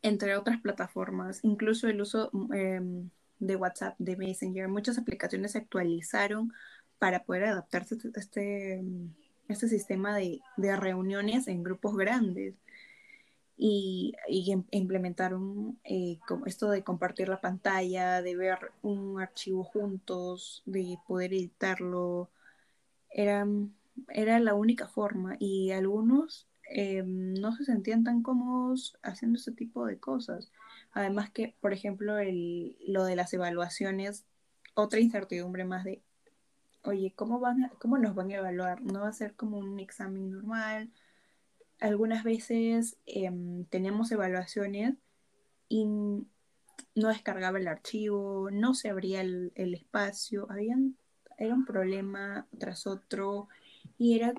entre 0.02 0.38
otras 0.38 0.62
plataformas, 0.62 1.40
incluso 1.44 1.88
el 1.88 2.02
uso 2.02 2.30
em, 2.54 3.10
de 3.40 3.56
WhatsApp, 3.56 3.96
de 3.98 4.18
Messenger, 4.18 4.68
muchas 4.68 4.98
aplicaciones 4.98 5.54
se 5.54 5.60
actualizaron 5.60 6.54
para 7.00 7.24
poder 7.24 7.46
adaptarse 7.46 7.96
a 7.96 8.20
este, 8.20 8.84
este 9.48 9.68
sistema 9.68 10.16
de, 10.16 10.42
de 10.58 10.76
reuniones 10.76 11.48
en 11.48 11.64
grupos 11.64 11.96
grandes 11.96 12.56
y, 13.58 14.14
em, 14.52 14.64
implementaron 14.72 15.80
eh, 15.84 16.20
esto 16.46 16.70
de 16.70 16.84
compartir 16.84 17.30
la 17.30 17.42
pantalla, 17.42 18.22
de 18.22 18.36
ver 18.36 18.72
un 18.82 19.20
archivo 19.22 19.64
juntos, 19.64 20.64
de 20.66 20.98
poder 21.08 21.34
editarlo. 21.34 22.30
Era, 23.10 23.48
era 24.10 24.40
la 24.40 24.54
única 24.56 24.88
forma 24.88 25.38
y 25.40 25.72
algunos 25.72 26.48
eh, 26.70 27.04
no 27.06 27.56
se 27.56 27.66
sentían 27.66 28.04
tan 28.04 28.24
cómodos 28.24 28.98
haciendo 29.04 29.38
este 29.38 29.52
tipo 29.52 29.86
de 29.86 30.00
cosas. 30.00 30.52
Además 30.92 31.30
que, 31.32 31.56
por 31.62 31.74
ejemplo, 31.74 32.18
el, 32.18 32.78
lo 32.88 33.06
de 33.06 33.16
las 33.16 33.34
evaluaciones, 33.34 34.26
otra 34.74 35.00
incertidumbre 35.00 35.66
más 35.66 35.86
de, 35.86 36.02
oye, 36.86 37.14
¿cómo, 37.16 37.40
van 37.40 37.72
¿cómo 37.80 37.98
nos 37.98 38.16
van 38.16 38.32
a 38.32 38.36
evaluar? 38.36 38.82
¿No 38.82 39.02
va 39.02 39.10
a 39.10 39.14
ser 39.14 39.36
como 39.36 39.58
un 39.58 39.80
examen 39.80 40.32
normal? 40.32 40.92
algunas 41.80 42.24
veces 42.24 42.98
em, 43.06 43.66
teníamos 43.66 44.12
evaluaciones 44.12 44.96
y 45.68 45.86
no 45.86 47.10
descargaba 47.10 47.60
el 47.60 47.68
archivo, 47.68 48.50
no 48.52 48.74
se 48.74 48.90
abría 48.90 49.22
el, 49.22 49.52
espacio, 49.56 50.48
habían, 50.50 50.98
era 51.38 51.54
un 51.54 51.66
problema 51.66 52.48
tras 52.58 52.88
otro 52.88 53.50
y 53.98 54.16
era, 54.16 54.34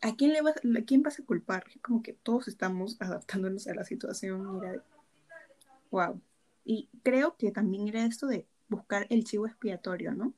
¿a 0.00 0.16
quién, 0.16 0.32
le 0.32 0.42
vas, 0.42 0.56
a 0.56 0.82
quién 0.84 1.02
vas 1.02 1.18
a 1.18 1.24
culpar? 1.24 1.64
Como 1.82 2.02
que 2.02 2.14
todos 2.14 2.48
estamos 2.48 2.96
adaptándonos 3.00 3.66
a 3.66 3.74
la 3.74 3.84
situación 3.84 4.56
y 4.56 4.66
era 4.66 4.84
wow. 5.90 6.20
Y 6.64 6.88
creo 7.02 7.36
que 7.36 7.50
también 7.50 7.88
era 7.88 8.04
esto 8.04 8.26
de 8.26 8.46
buscar 8.68 9.06
el 9.10 9.24
chivo 9.24 9.46
expiatorio, 9.46 10.14
¿no? 10.14 10.32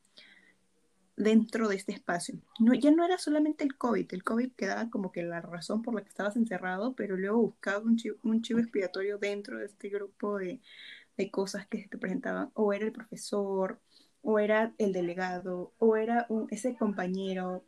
Dentro 1.17 1.69
de 1.69 1.77
este 1.77 1.93
espacio. 1.93 2.37
No, 2.59 2.75
ya 2.75 2.91
no 2.91 3.05
era 3.05 3.19
solamente 3.19 3.65
el 3.65 3.77
COVID, 3.77 4.13
el 4.13 4.25
COVID 4.25 4.53
quedaba 4.53 4.91
como 4.91 5.13
que 5.13 5.23
la 5.23 5.41
razón 5.41 5.83
por 5.83 5.95
la 5.95 6.03
que 6.03 6.09
estabas 6.09 6.37
encerrado, 6.37 6.95
pero 6.95 7.17
luego 7.17 7.39
buscaba 7.39 7.85
un 7.85 7.97
chivo, 7.97 8.17
un 8.23 8.43
chivo 8.43 8.61
expiatorio 8.61 9.19
dentro 9.19 9.59
de 9.59 9.67
este 9.67 9.89
grupo 9.89 10.39
de, 10.39 10.61
de 11.17 11.31
cosas 11.31 11.67
que 11.69 11.83
se 11.83 11.89
te 11.89 11.99
presentaban, 11.99 12.51
o 12.55 12.73
era 12.73 12.85
el 12.85 12.93
profesor, 12.93 13.81
o 14.23 14.39
era 14.39 14.75
el 14.79 14.93
delegado, 14.93 15.73
o 15.79 15.97
era 15.97 16.27
un, 16.29 16.49
ese 16.51 16.77
compañero, 16.77 17.65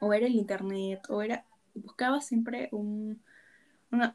o 0.00 0.12
era 0.12 0.26
el 0.26 0.34
internet, 0.34 1.00
o 1.08 1.22
era, 1.22 1.46
buscaba 1.74 2.20
siempre 2.20 2.68
un, 2.72 3.22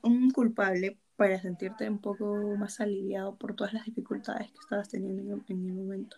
un 0.04 0.32
culpable 0.32 1.00
para 1.16 1.42
sentirte 1.42 1.90
un 1.90 2.00
poco 2.00 2.26
más 2.58 2.80
aliviado 2.80 3.36
por 3.38 3.56
todas 3.56 3.74
las 3.74 3.86
dificultades 3.86 4.52
que 4.52 4.60
estabas 4.60 4.90
teniendo 4.90 5.34
en, 5.34 5.44
en 5.48 5.70
el 5.70 5.74
momento. 5.74 6.18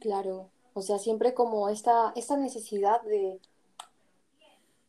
Claro, 0.00 0.50
o 0.74 0.82
sea, 0.82 0.98
siempre 0.98 1.34
como 1.34 1.68
esta, 1.68 2.12
esta 2.16 2.36
necesidad 2.36 3.02
de 3.02 3.40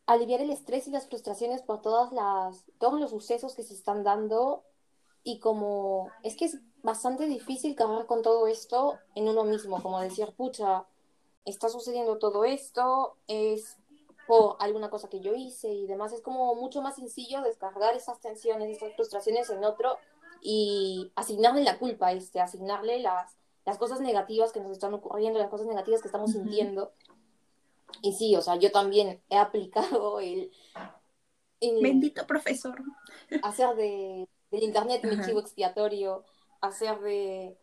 aliviar 0.06 0.42
el 0.42 0.50
estrés 0.50 0.88
y 0.88 0.92
las 0.92 1.08
frustraciones 1.08 1.62
por 1.62 1.82
todas 1.82 2.12
las, 2.12 2.66
todos 2.80 3.00
los 3.00 3.12
sucesos 3.12 3.56
que 3.56 3.64
se 3.64 3.74
están 3.74 4.04
dando 4.04 4.64
y 5.24 5.40
como 5.40 6.10
es 6.24 6.38
que 6.38 6.46
es 6.46 6.60
bastante 6.82 7.28
difícil 7.28 7.76
cargar 7.76 8.06
con 8.06 8.22
todo 8.22 8.48
esto 8.48 8.98
en 9.16 9.28
uno 9.28 9.44
mismo, 9.44 9.82
como 9.82 10.00
decir, 10.00 10.34
pucha, 10.38 10.86
está 11.44 11.68
sucediendo 11.70 12.18
todo 12.18 12.46
esto, 12.46 13.18
es 13.28 13.78
por 14.28 14.58
alguna 14.60 14.90
cosa 14.90 15.10
que 15.10 15.20
yo 15.20 15.34
hice 15.36 15.70
y 15.70 15.88
demás, 15.88 16.14
es 16.14 16.22
como 16.22 16.56
mucho 16.56 16.82
más 16.82 16.96
sencillo 16.96 17.42
descargar 17.42 17.96
esas 17.96 18.20
tensiones, 18.20 18.76
esas 18.76 18.94
frustraciones 18.96 19.50
en 19.50 19.64
otro 19.64 19.98
y 20.42 21.12
asignarle 21.16 21.64
la 21.64 21.80
culpa 21.80 22.12
este, 22.14 22.40
asignarle 22.40 23.00
las, 23.00 23.36
las 23.68 23.78
cosas 23.78 24.00
negativas 24.00 24.54
que 24.54 24.62
nos 24.62 24.72
están 24.72 24.94
ocurriendo, 24.94 25.40
las 25.40 25.50
cosas 25.50 25.68
negativas 25.68 26.02
que 26.02 26.08
estamos 26.08 26.32
sintiendo. 26.32 26.94
Y 28.02 28.14
sí, 28.14 28.34
o 28.38 28.42
sea, 28.42 28.56
yo 28.56 28.72
también 28.72 29.22
he 29.30 29.38
aplicado 29.38 30.22
el... 30.22 30.52
Bendito 31.60 32.26
profesor. 32.26 32.82
Hacer 33.44 33.76
de, 33.76 34.30
del 34.52 34.64
internet 34.64 35.04
mi 35.04 35.22
chivo 35.22 35.42
expiatorio, 35.42 36.24
hacer 36.62 36.98
de, 37.02 37.58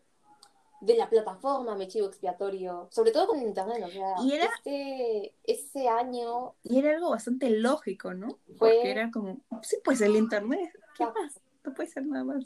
de 0.82 0.94
la 0.94 1.08
plataforma 1.08 1.74
mi 1.74 1.88
chivo 1.88 2.06
expiatorio, 2.06 2.86
sobre 2.90 3.10
todo 3.10 3.28
con 3.28 3.38
el 3.38 3.46
internet, 3.46 3.82
o 3.86 3.88
sea, 3.88 4.14
y 4.22 4.32
era, 4.34 4.44
este, 4.44 5.34
ese 5.44 5.88
año... 5.88 6.54
Y 6.64 6.80
era 6.80 6.90
algo 6.90 7.08
bastante 7.10 7.48
lógico, 7.48 8.12
¿no? 8.12 8.40
Porque 8.58 8.90
era 8.90 9.10
como, 9.10 9.38
sí, 9.62 9.78
pues 9.82 10.02
el 10.02 10.16
internet, 10.16 10.70
¿qué 10.98 11.06
pasa? 11.06 11.40
No 11.64 11.72
puede 11.72 11.88
ser 11.88 12.04
nada 12.04 12.24
más 12.24 12.44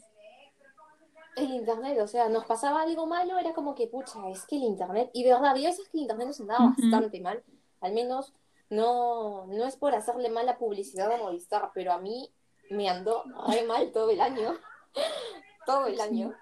el 1.40 1.52
internet, 1.52 1.98
o 2.00 2.06
sea, 2.06 2.28
nos 2.28 2.44
pasaba 2.44 2.82
algo 2.82 3.06
malo, 3.06 3.38
era 3.38 3.52
como 3.54 3.74
que, 3.74 3.86
pucha, 3.86 4.28
es 4.30 4.44
que 4.46 4.56
el 4.56 4.62
internet, 4.62 5.10
y 5.12 5.24
de 5.24 5.32
verdad, 5.32 5.50
había 5.50 5.68
veces 5.68 5.88
que 5.88 5.98
el 5.98 6.02
internet 6.02 6.28
nos 6.28 6.40
andaba 6.40 6.74
bastante 6.76 7.20
mal, 7.20 7.42
al 7.80 7.92
menos 7.92 8.34
no, 8.70 9.46
no 9.46 9.66
es 9.66 9.76
por 9.76 9.94
hacerle 9.94 10.28
mala 10.28 10.58
publicidad 10.58 11.10
a 11.12 11.16
Movistar, 11.16 11.70
pero 11.74 11.92
a 11.92 11.98
mí 11.98 12.30
me 12.70 12.88
andó 12.88 13.24
muy 13.46 13.62
mal 13.62 13.92
todo 13.92 14.10
el 14.10 14.20
año, 14.20 14.54
todo 15.66 15.86
el 15.86 16.00
año. 16.00 16.34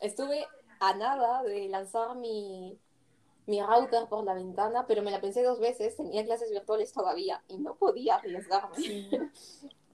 Estuve 0.00 0.46
a 0.80 0.94
nada 0.94 1.42
de 1.42 1.68
lanzar 1.68 2.16
mi, 2.16 2.78
mi 3.46 3.62
router 3.62 4.08
por 4.08 4.24
la 4.24 4.34
ventana, 4.34 4.86
pero 4.86 5.02
me 5.02 5.10
la 5.10 5.20
pensé 5.20 5.42
dos 5.42 5.58
veces, 5.60 5.96
tenía 5.96 6.24
clases 6.24 6.50
virtuales 6.50 6.92
todavía 6.92 7.42
y 7.48 7.58
no 7.58 7.74
podía 7.76 8.16
arriesgarme. 8.16 8.76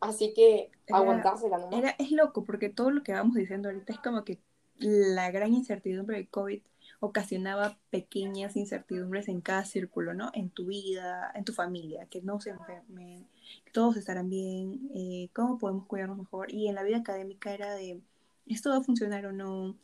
Así 0.01 0.33
que 0.33 0.71
aguantársela 0.93 1.59
nomás. 1.59 1.79
Era, 1.79 1.91
es 1.99 2.13
loco, 2.13 2.45
porque 2.45 2.69
todo 2.69 2.91
lo 2.91 3.03
que 3.03 3.13
vamos 3.13 3.35
diciendo 3.35 3.69
ahorita 3.69 3.93
es 3.93 3.99
como 3.99 4.25
que 4.25 4.39
la 4.79 5.31
gran 5.31 5.55
incertidumbre 5.55 6.19
de 6.19 6.27
COVID 6.29 6.61
ocasionaba 7.01 7.79
pequeñas 7.91 8.57
incertidumbres 8.57 9.29
en 9.29 9.41
cada 9.41 9.65
círculo, 9.65 10.15
¿no? 10.15 10.31
En 10.35 10.51
tu 10.51 10.67
vida, 10.67 11.31
en 11.35 11.45
tu 11.45 11.53
familia, 11.53 12.07
que 12.07 12.23
no 12.23 12.41
se 12.41 12.51
enfermen, 12.51 13.27
todos 13.73 13.97
estarán 13.97 14.29
bien, 14.29 14.91
eh, 14.95 15.31
cómo 15.33 15.59
podemos 15.59 15.87
cuidarnos 15.87 16.19
mejor. 16.19 16.53
Y 16.53 16.69
en 16.69 16.75
la 16.75 16.83
vida 16.83 16.99
académica 16.99 17.53
era 17.55 17.75
de, 17.75 18.01
¿esto 18.47 18.71
va 18.71 18.79
a 18.79 18.83
funcionar 18.83 19.27
o 19.27 19.33
no? 19.33 19.77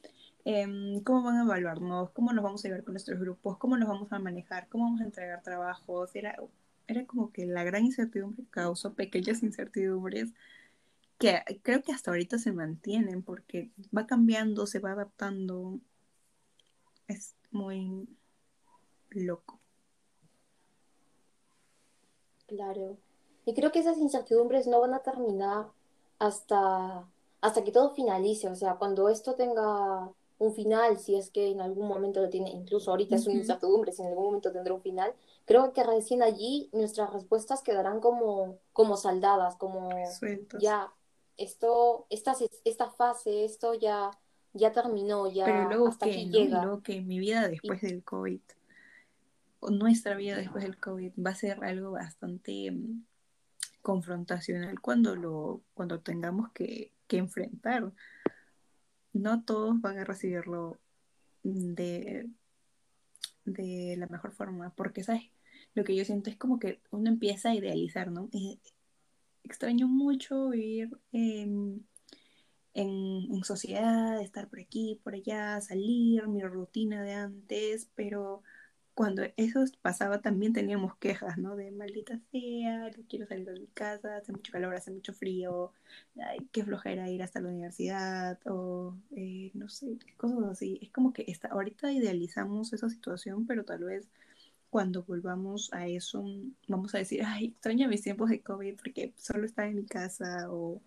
Em, 0.44 1.00
¿Cómo 1.02 1.22
van 1.22 1.36
a 1.36 1.42
evaluarnos? 1.44 2.10
¿Cómo 2.10 2.32
nos 2.32 2.44
vamos 2.44 2.64
a 2.64 2.68
llevar 2.68 2.84
con 2.84 2.94
nuestros 2.94 3.18
grupos? 3.20 3.58
¿Cómo 3.58 3.76
nos 3.76 3.88
vamos 3.88 4.12
a 4.12 4.18
manejar? 4.18 4.68
¿Cómo 4.68 4.84
vamos 4.84 5.00
a 5.00 5.04
entregar 5.04 5.42
trabajos? 5.42 6.14
Era, 6.14 6.36
era 6.86 7.06
como 7.06 7.32
que 7.32 7.46
la 7.46 7.64
gran 7.64 7.84
incertidumbre 7.84 8.44
causó 8.50 8.94
pequeñas 8.94 9.42
incertidumbres 9.42 10.32
que 11.18 11.42
creo 11.62 11.82
que 11.82 11.92
hasta 11.92 12.10
ahorita 12.10 12.38
se 12.38 12.52
mantienen 12.52 13.22
porque 13.22 13.70
va 13.96 14.06
cambiando, 14.06 14.66
se 14.66 14.78
va 14.78 14.92
adaptando. 14.92 15.80
Es 17.06 17.34
muy 17.50 18.08
loco. 19.10 19.60
Claro. 22.46 22.96
Y 23.46 23.54
creo 23.54 23.72
que 23.72 23.80
esas 23.80 23.98
incertidumbres 23.98 24.66
no 24.66 24.80
van 24.80 24.94
a 24.94 25.00
terminar 25.00 25.66
hasta, 26.18 27.06
hasta 27.40 27.64
que 27.64 27.72
todo 27.72 27.94
finalice. 27.94 28.48
O 28.48 28.54
sea, 28.54 28.76
cuando 28.76 29.08
esto 29.08 29.34
tenga 29.34 30.10
un 30.38 30.54
final, 30.54 30.98
si 30.98 31.14
es 31.16 31.30
que 31.30 31.50
en 31.50 31.60
algún 31.60 31.86
momento 31.86 32.20
lo 32.20 32.28
tiene, 32.28 32.50
incluso 32.50 32.90
ahorita 32.90 33.16
es 33.16 33.26
una 33.26 33.36
incertidumbre, 33.36 33.92
si 33.92 34.02
en 34.02 34.08
algún 34.08 34.26
momento 34.26 34.52
tendrá 34.52 34.74
un 34.74 34.82
final, 34.82 35.14
creo 35.44 35.72
que 35.72 35.84
recién 35.84 36.22
allí 36.22 36.68
nuestras 36.72 37.12
respuestas 37.12 37.62
quedarán 37.62 38.00
como, 38.00 38.58
como 38.72 38.96
saldadas, 38.96 39.56
como 39.56 39.90
ya 40.58 40.92
esto, 41.36 42.06
esta, 42.10 42.34
esta 42.64 42.90
fase, 42.90 43.44
esto 43.44 43.74
ya, 43.74 44.10
ya 44.52 44.72
terminó, 44.72 45.30
ya 45.30 45.44
Pero 45.44 45.68
luego 45.68 45.88
hasta 45.88 46.06
que, 46.06 46.26
llega. 46.26 46.62
luego 46.64 46.82
que 46.82 47.00
mi 47.00 47.18
vida 47.18 47.48
después 47.48 47.80
del 47.80 48.02
COVID, 48.02 48.40
o 49.60 49.70
nuestra 49.70 50.16
vida 50.16 50.36
después 50.36 50.64
del 50.64 50.78
COVID, 50.78 51.12
va 51.24 51.30
a 51.30 51.34
ser 51.34 51.64
algo 51.64 51.92
bastante 51.92 52.70
mm, 52.70 53.04
confrontacional 53.82 54.80
cuando 54.80 55.16
lo, 55.16 55.62
cuando 55.74 56.00
tengamos 56.00 56.50
que, 56.52 56.92
que 57.06 57.18
enfrentar. 57.18 57.92
No 59.12 59.44
todos 59.44 59.80
van 59.80 59.98
a 59.98 60.04
recibirlo 60.04 60.78
de, 61.42 62.28
de 63.44 63.96
la 63.96 64.06
mejor 64.08 64.32
forma, 64.32 64.74
porque 64.74 65.04
sabes, 65.04 65.30
lo 65.74 65.84
que 65.84 65.94
yo 65.94 66.04
siento 66.04 66.30
es 66.30 66.36
como 66.36 66.58
que 66.58 66.80
uno 66.90 67.08
empieza 67.08 67.50
a 67.50 67.54
idealizar, 67.54 68.10
¿no? 68.10 68.28
Extraño 69.44 69.86
mucho 69.88 70.50
vivir 70.50 70.98
en, 71.12 71.86
sociedad, 73.44 74.20
estar 74.22 74.48
por 74.48 74.60
aquí, 74.60 75.00
por 75.04 75.14
allá, 75.14 75.60
salir, 75.60 76.26
mi 76.28 76.42
rutina 76.42 77.02
de 77.02 77.12
antes, 77.12 77.90
pero 77.94 78.42
cuando 78.94 79.22
eso 79.36 79.64
pasaba 79.82 80.20
también 80.20 80.52
teníamos 80.52 80.96
quejas, 80.96 81.36
¿no? 81.36 81.56
De 81.56 81.70
maldita 81.72 82.18
sea, 82.32 82.90
no 82.90 83.04
quiero 83.08 83.26
salir 83.26 83.44
de 83.46 83.60
mi 83.60 83.66
casa, 83.68 84.16
hace 84.16 84.32
mucho 84.32 84.52
calor, 84.52 84.74
hace 84.74 84.90
mucho 84.92 85.12
frío, 85.12 85.72
ay, 86.16 86.38
qué 86.52 86.64
flojera 86.64 87.10
ir 87.10 87.22
hasta 87.22 87.40
la 87.40 87.48
universidad, 87.48 88.38
o 88.46 88.96
eh, 89.16 89.50
no 89.54 89.68
sé, 89.68 89.98
cosas 90.16 90.44
así. 90.44 90.78
Es 90.82 90.90
como 90.90 91.12
que 91.12 91.24
está, 91.28 91.48
ahorita 91.48 91.92
idealizamos 91.92 92.72
esa 92.72 92.88
situación, 92.88 93.46
pero 93.46 93.64
tal 93.64 93.84
vez 93.84 94.08
cuando 94.74 95.04
volvamos 95.04 95.72
a 95.72 95.86
eso, 95.86 96.24
vamos 96.66 96.96
a 96.96 96.98
decir, 96.98 97.22
ay, 97.24 97.44
extraño 97.46 97.86
mis 97.88 98.02
tiempos 98.02 98.28
de 98.28 98.42
COVID 98.42 98.74
porque 98.74 99.14
solo 99.16 99.44
estaba 99.46 99.68
en 99.68 99.76
mi 99.76 99.86
casa 99.86 100.50
o 100.50 100.82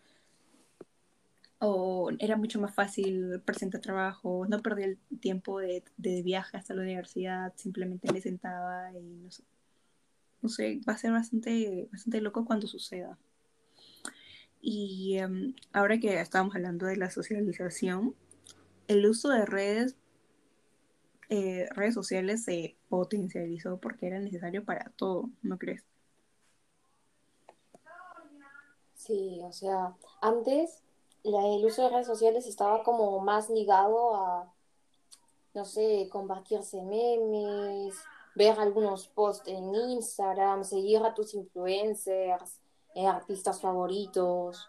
o 1.59 2.11
era 2.19 2.35
mucho 2.35 2.59
más 2.59 2.75
fácil 2.75 3.41
presentar 3.45 3.79
trabajo, 3.79 4.45
no 4.49 4.61
perdía 4.61 4.87
el 4.87 4.97
tiempo 5.21 5.59
de, 5.61 5.85
de 5.95 6.21
viaje 6.21 6.57
hasta 6.57 6.73
la 6.73 6.81
universidad, 6.81 7.53
simplemente 7.55 8.11
me 8.11 8.19
sentaba 8.19 8.91
y 8.91 9.21
no 9.23 9.31
sé, 9.31 9.43
no 10.41 10.49
sé, 10.49 10.81
va 10.85 10.91
a 10.91 10.97
ser 10.97 11.13
bastante, 11.13 11.87
bastante 11.89 12.19
loco 12.19 12.43
cuando 12.43 12.67
suceda. 12.67 13.17
Y 14.59 15.15
em, 15.17 15.53
ahora 15.71 15.97
que 15.97 16.19
estábamos 16.19 16.55
hablando 16.55 16.87
de 16.87 16.97
la 16.97 17.09
socialización, 17.09 18.15
el 18.89 19.05
uso 19.05 19.29
de 19.29 19.45
redes, 19.45 19.95
eh, 21.29 21.67
redes 21.75 21.93
sociales 21.93 22.43
se 22.43 22.77
potencializó 22.89 23.77
porque 23.77 24.07
era 24.07 24.19
necesario 24.19 24.63
para 24.63 24.91
todo, 24.95 25.29
¿no 25.41 25.57
crees? 25.57 25.83
Sí, 28.95 29.39
o 29.43 29.51
sea, 29.51 29.95
antes 30.21 30.83
el 31.23 31.65
uso 31.65 31.83
de 31.83 31.89
redes 31.89 32.07
sociales 32.07 32.47
estaba 32.47 32.83
como 32.83 33.19
más 33.19 33.49
ligado 33.49 34.15
a, 34.15 34.53
no 35.53 35.65
sé, 35.65 36.07
compartirse 36.11 36.81
memes, 36.81 37.95
ver 38.35 38.59
algunos 38.59 39.07
posts 39.07 39.47
en 39.47 39.73
Instagram, 39.73 40.63
seguir 40.63 40.99
a 41.03 41.13
tus 41.13 41.33
influencers, 41.33 42.59
eh, 42.95 43.07
artistas 43.07 43.59
favoritos, 43.59 44.67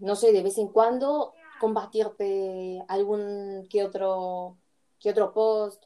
no 0.00 0.16
sé, 0.16 0.32
de 0.32 0.42
vez 0.42 0.58
en 0.58 0.68
cuando 0.68 1.34
compartirte 1.60 2.84
algún 2.88 3.66
que 3.70 3.84
otro, 3.84 4.56
que 4.98 5.10
otro 5.10 5.32
post, 5.32 5.84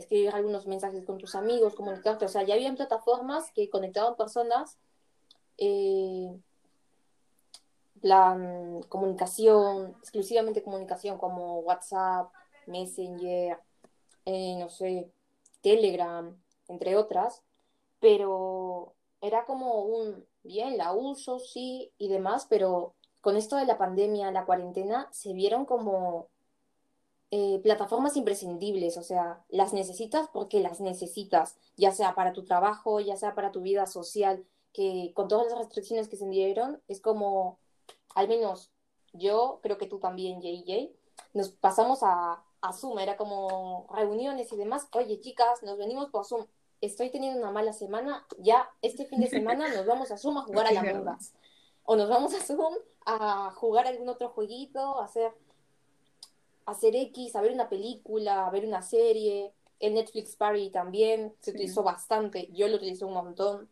escribir 0.00 0.30
algunos 0.30 0.66
mensajes 0.66 1.04
con 1.04 1.18
tus 1.18 1.34
amigos, 1.34 1.74
comunicarte, 1.74 2.24
o 2.24 2.28
sea, 2.28 2.42
ya 2.42 2.54
habían 2.54 2.76
plataformas 2.76 3.50
que 3.52 3.70
conectaban 3.70 4.16
personas. 4.16 4.78
Eh, 5.58 6.30
plan 8.00 8.82
comunicación, 8.88 9.94
exclusivamente 10.00 10.62
comunicación 10.62 11.18
como 11.18 11.60
WhatsApp, 11.60 12.32
Messenger, 12.66 13.58
eh, 14.24 14.56
no 14.58 14.68
sé, 14.70 15.10
Telegram, 15.60 16.34
entre 16.68 16.96
otras, 16.96 17.42
pero 18.00 18.94
era 19.20 19.44
como 19.44 19.82
un, 19.82 20.24
bien, 20.42 20.78
la 20.78 20.92
uso, 20.92 21.38
sí, 21.38 21.92
y 21.98 22.08
demás, 22.08 22.46
pero 22.48 22.94
con 23.20 23.36
esto 23.36 23.56
de 23.56 23.66
la 23.66 23.76
pandemia, 23.76 24.30
la 24.32 24.46
cuarentena, 24.46 25.08
se 25.12 25.32
vieron 25.34 25.66
como 25.66 26.28
eh, 27.30 27.60
plataformas 27.62 28.16
imprescindibles, 28.16 28.96
o 28.96 29.02
sea, 29.02 29.44
las 29.48 29.72
necesitas 29.72 30.28
porque 30.32 30.60
las 30.60 30.80
necesitas, 30.80 31.56
ya 31.76 31.92
sea 31.92 32.14
para 32.14 32.32
tu 32.32 32.44
trabajo, 32.44 33.00
ya 33.00 33.16
sea 33.16 33.34
para 33.34 33.52
tu 33.52 33.62
vida 33.62 33.86
social, 33.86 34.44
que 34.72 35.12
con 35.14 35.28
todas 35.28 35.46
las 35.48 35.58
restricciones 35.58 36.08
que 36.08 36.16
se 36.16 36.28
dieron, 36.28 36.80
es 36.88 37.00
como 37.00 37.58
al 38.14 38.28
menos 38.28 38.70
yo, 39.12 39.60
creo 39.62 39.78
que 39.78 39.86
tú 39.86 39.98
también, 39.98 40.40
JJ, 40.40 40.92
nos 41.34 41.50
pasamos 41.50 42.02
a, 42.02 42.42
a 42.60 42.72
Zoom, 42.72 42.98
era 42.98 43.16
como 43.16 43.86
reuniones 43.94 44.52
y 44.52 44.56
demás. 44.56 44.88
Oye, 44.92 45.20
chicas, 45.20 45.62
nos 45.62 45.78
venimos 45.78 46.10
por 46.10 46.24
Zoom. 46.24 46.46
Estoy 46.80 47.10
teniendo 47.10 47.40
una 47.40 47.50
mala 47.50 47.72
semana, 47.72 48.26
ya 48.38 48.70
este 48.82 49.04
fin 49.06 49.20
de 49.20 49.26
semana 49.28 49.68
nos 49.68 49.86
vamos 49.86 50.10
a 50.10 50.16
Zoom 50.16 50.38
a 50.38 50.42
jugar 50.42 50.66
a 50.66 50.72
la 50.72 51.16
Us. 51.18 51.32
O 51.84 51.96
nos 51.96 52.08
vamos 52.08 52.34
a 52.34 52.40
Zoom 52.40 52.74
a 53.04 53.50
jugar 53.52 53.86
algún 53.86 54.08
otro 54.08 54.28
jueguito, 54.28 55.00
a 55.00 55.04
hacer, 55.04 55.32
hacer 56.70 56.96
X, 56.96 57.36
a 57.36 57.40
ver 57.40 57.52
una 57.52 57.68
película, 57.68 58.46
a 58.46 58.50
ver 58.50 58.66
una 58.66 58.82
serie. 58.82 59.52
El 59.78 59.94
Netflix 59.94 60.36
Party 60.36 60.70
también 60.70 61.34
se 61.40 61.52
utilizó 61.52 61.82
bastante, 61.82 62.48
yo 62.52 62.68
lo 62.68 62.76
utilicé 62.76 63.04
un 63.04 63.14
montón. 63.14 63.68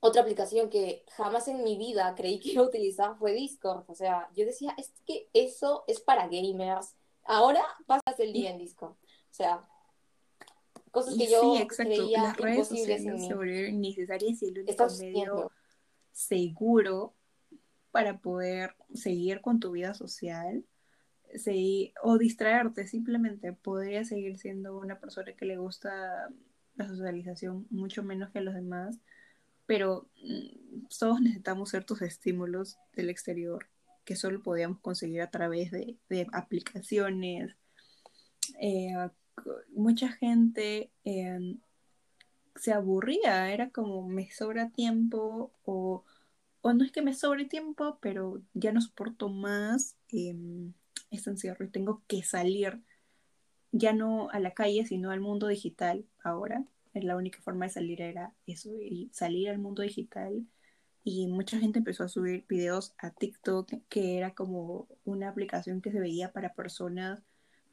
Otra 0.00 0.22
aplicación 0.22 0.68
que 0.68 1.04
jamás 1.16 1.46
en 1.46 1.62
mi 1.62 1.76
vida 1.76 2.14
creí 2.16 2.40
que 2.40 2.48
iba 2.52 2.62
a 2.62 2.66
utilizar 2.66 3.16
fue 3.18 3.32
Discord. 3.32 3.84
O 3.86 3.94
sea, 3.94 4.30
yo 4.34 4.44
decía, 4.44 4.74
es 4.78 4.92
que 5.06 5.28
eso 5.32 5.84
es 5.86 6.00
para 6.00 6.28
gamers. 6.28 6.94
Ahora 7.24 7.62
pasas 7.86 8.18
el 8.18 8.32
día 8.32 8.50
en 8.50 8.58
Discord. 8.58 8.92
O 8.92 9.34
sea, 9.34 9.68
cosas 10.90 11.16
que 11.16 11.26
yo 11.28 11.54
creía 11.68 12.22
Las 12.22 12.36
redes 12.36 12.56
imposibles 12.56 13.04
en 13.04 13.18
se 13.20 13.34
volvieron 13.34 13.80
necesarias 13.80 14.42
y 14.42 14.46
el 14.46 14.58
único 14.58 14.86
medio 14.98 15.52
seguro 16.12 17.14
para 17.92 18.18
poder 18.18 18.74
seguir 18.94 19.40
con 19.40 19.60
tu 19.60 19.70
vida 19.70 19.94
social 19.94 20.64
seguir, 21.36 21.92
o 22.02 22.18
distraerte 22.18 22.86
simplemente. 22.86 23.52
Podría 23.52 24.04
seguir 24.04 24.38
siendo 24.38 24.78
una 24.78 25.00
persona 25.00 25.32
que 25.34 25.46
le 25.46 25.56
gusta 25.58 26.28
la 26.76 26.88
socialización 26.88 27.66
mucho 27.70 28.02
menos 28.02 28.30
que 28.30 28.38
a 28.38 28.42
los 28.42 28.54
demás 28.54 28.98
pero 29.66 30.08
mm, 30.22 30.86
todos 30.98 31.20
necesitamos 31.20 31.70
ciertos 31.70 32.02
estímulos 32.02 32.78
del 32.94 33.10
exterior 33.10 33.68
que 34.04 34.16
solo 34.16 34.42
podíamos 34.42 34.80
conseguir 34.80 35.22
a 35.22 35.30
través 35.30 35.70
de, 35.70 35.96
aplicaciones. 36.32 37.56
Eh, 38.60 38.92
mucha 39.70 40.08
gente 40.08 40.90
em, 41.04 41.60
se 42.56 42.72
aburría, 42.72 43.52
era 43.52 43.70
como 43.70 44.06
me 44.08 44.30
sobra 44.30 44.70
tiempo 44.70 45.52
o, 45.64 46.04
no 46.62 46.84
es 46.84 46.92
que 46.92 47.02
me 47.02 47.14
sobre 47.14 47.44
tiempo, 47.46 47.98
pero 48.00 48.42
ya 48.54 48.72
no 48.72 48.80
soporto 48.80 49.28
más 49.28 49.96
eh, 50.10 50.36
este 51.12 51.30
encierro 51.30 51.64
y 51.64 51.70
tengo 51.70 52.02
que 52.06 52.22
salir 52.22 52.80
ya 53.72 53.92
no 53.92 54.30
a 54.30 54.40
la 54.40 54.52
calle, 54.52 54.84
sino 54.86 55.10
al 55.10 55.20
mundo 55.20 55.46
digital 55.48 56.04
ahora 56.22 56.64
la 57.00 57.16
única 57.16 57.40
forma 57.40 57.66
de 57.66 57.72
salir 57.72 58.02
era 58.02 58.34
eso, 58.46 58.70
y 58.80 59.08
salir 59.12 59.48
al 59.48 59.58
mundo 59.58 59.82
digital. 59.82 60.46
Y 61.04 61.26
mucha 61.26 61.58
gente 61.58 61.78
empezó 61.78 62.04
a 62.04 62.08
subir 62.08 62.44
videos 62.48 62.94
a 62.98 63.10
TikTok, 63.10 63.72
que 63.88 64.18
era 64.18 64.34
como 64.34 64.88
una 65.04 65.28
aplicación 65.28 65.80
que 65.80 65.90
se 65.90 66.00
veía 66.00 66.32
para 66.32 66.54
personas, 66.54 67.22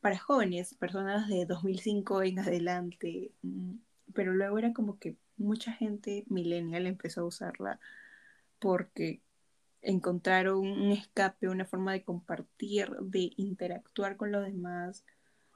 para 0.02 0.18
jóvenes, 0.18 0.74
personas 0.76 1.28
de 1.28 1.46
2005 1.46 2.24
en 2.24 2.40
adelante. 2.40 3.32
Mm, 3.42 3.76
pero 4.14 4.34
luego 4.34 4.58
era 4.58 4.74
como 4.74 4.98
que 5.00 5.18
mucha 5.38 5.74
gente 5.74 6.26
millennial 6.30 6.88
empezó 6.88 7.22
a 7.22 7.26
usarla 7.26 7.80
porque 8.60 9.22
encontraron 9.82 10.60
un 10.60 10.92
escape, 10.92 11.50
una 11.50 11.66
forma 11.66 11.94
de 11.94 12.04
compartir, 12.04 12.90
de 13.02 13.32
interactuar 13.38 14.18
con 14.18 14.32
los 14.32 14.44
demás, 14.44 15.06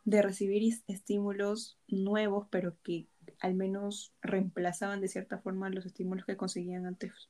de 0.05 0.21
recibir 0.21 0.73
estímulos 0.87 1.77
nuevos, 1.87 2.47
pero 2.49 2.75
que 2.83 3.07
al 3.39 3.55
menos 3.55 4.13
reemplazaban 4.21 5.01
de 5.01 5.07
cierta 5.07 5.39
forma 5.39 5.69
los 5.69 5.85
estímulos 5.85 6.25
que 6.25 6.37
conseguían 6.37 6.85
antes 6.85 7.29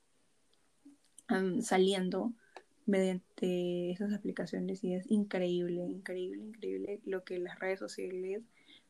saliendo 1.62 2.34
mediante 2.86 3.91
esas 3.91 4.13
aplicaciones. 4.13 4.84
Y 4.84 4.93
es 4.93 5.10
increíble, 5.10 5.82
increíble, 5.82 6.43
increíble 6.43 7.01
lo 7.06 7.23
que 7.23 7.39
las 7.39 7.60
redes 7.60 7.79
sociales 7.79 8.43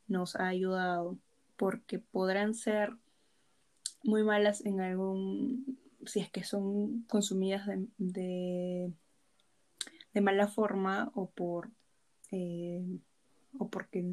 nos 0.08 0.36
ha 0.36 0.48
ayudado 0.48 1.18
porque 1.58 2.00
podrán 2.00 2.54
ser 2.56 2.94
muy 4.04 4.24
malas 4.24 4.66
en 4.66 4.82
algún 4.82 5.80
si 6.06 6.20
es 6.20 6.32
que 6.32 6.44
son 6.44 7.04
consumidas 7.04 7.68
de, 7.98 8.92
de, 10.13 10.22
mala 10.22 10.48
forma 10.48 11.12
o 11.16 11.30
por 11.30 11.70
eh, 12.32 12.82
o 13.58 13.70
porque 13.70 14.06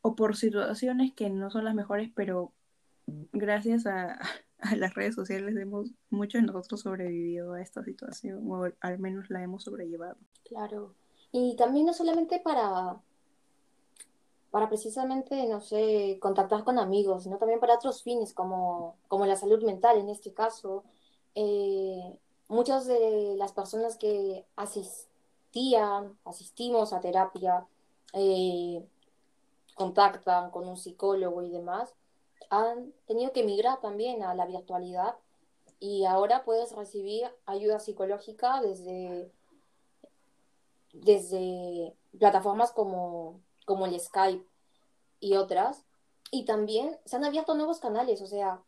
o 0.00 0.14
por 0.16 0.36
situaciones 0.36 1.12
que 1.12 1.30
no 1.30 1.50
son 1.50 1.64
las 1.64 1.74
mejores, 1.74 2.10
pero 2.14 2.52
gracias 3.32 3.86
a, 3.86 4.18
las 4.76 4.94
redes 4.94 5.14
sociales 5.14 5.56
hemos, 5.56 5.90
muchos 6.10 6.40
de 6.40 6.46
nosotros 6.46 6.80
sobrevivido 6.80 7.54
a 7.54 7.62
esta 7.62 7.84
situación, 7.84 8.40
o 8.50 8.70
al 8.80 8.98
menos 8.98 9.30
la 9.30 9.42
hemos 9.42 9.64
sobrellevado. 9.64 10.16
Claro. 10.44 10.94
Y 11.30 11.56
también 11.56 11.86
no 11.86 11.92
solamente 11.92 12.40
para, 12.40 12.96
para 14.50 14.68
precisamente, 14.68 15.46
no 15.46 15.60
sé, 15.60 16.18
contactar 16.20 16.64
con 16.64 16.78
amigos, 16.78 17.24
sino 17.24 17.38
también 17.38 17.60
para 17.60 17.74
otros 17.74 18.02
fines, 18.02 18.32
como, 18.32 18.96
como 19.08 19.26
la 19.26 19.36
salud 19.36 19.62
mental 19.62 19.98
en 19.98 20.08
este 20.08 20.32
caso. 20.32 20.84
Eh, 21.34 22.18
muchas 22.48 22.86
de 22.86 23.34
las 23.36 23.52
personas 23.52 23.96
que 23.98 24.46
asistían, 24.56 26.18
asistimos 26.24 26.92
a 26.92 27.00
terapia, 27.00 27.66
eh, 28.14 28.86
contactan 29.74 30.50
con 30.50 30.66
un 30.66 30.76
psicólogo 30.76 31.42
y 31.42 31.50
demás, 31.50 31.94
han 32.50 32.92
tenido 33.06 33.32
que 33.32 33.44
migrar 33.44 33.80
también 33.80 34.22
a 34.22 34.34
la 34.34 34.46
virtualidad 34.46 35.16
y 35.80 36.04
ahora 36.06 36.44
puedes 36.44 36.72
recibir 36.74 37.28
ayuda 37.46 37.78
psicológica 37.78 38.60
desde, 38.62 39.30
desde 40.92 41.94
plataformas 42.18 42.72
como, 42.72 43.40
como 43.68 43.84
el 43.84 44.00
Skype 44.00 44.44
y 45.20 45.36
otras. 45.36 45.84
Y 46.30 46.46
también 46.46 46.98
se 47.04 47.16
han 47.16 47.24
abierto 47.24 47.54
nuevos 47.54 47.78
canales, 47.78 48.22
o 48.22 48.26
sea, 48.26 48.62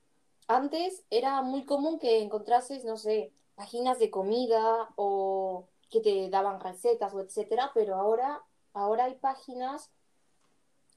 antes 0.46 1.04
era 1.10 1.42
muy 1.42 1.64
común 1.64 1.98
que 1.98 2.20
encontrases, 2.20 2.84
no 2.84 2.96
sé, 2.96 3.32
páginas 3.54 3.98
de 3.98 4.10
comida 4.10 4.90
o 4.96 5.64
que 5.90 6.00
te 6.00 6.28
daban 6.28 6.60
recetas 6.60 7.14
o 7.14 7.20
etcétera, 7.20 7.70
pero 7.74 7.96
ahora, 7.96 8.42
ahora 8.74 9.04
hay 9.04 9.14
páginas 9.14 9.90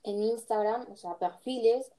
en 0.04 0.22
Instagram, 0.22 0.86
o 0.92 0.98
sea, 0.98 1.18
perfiles 1.18 1.92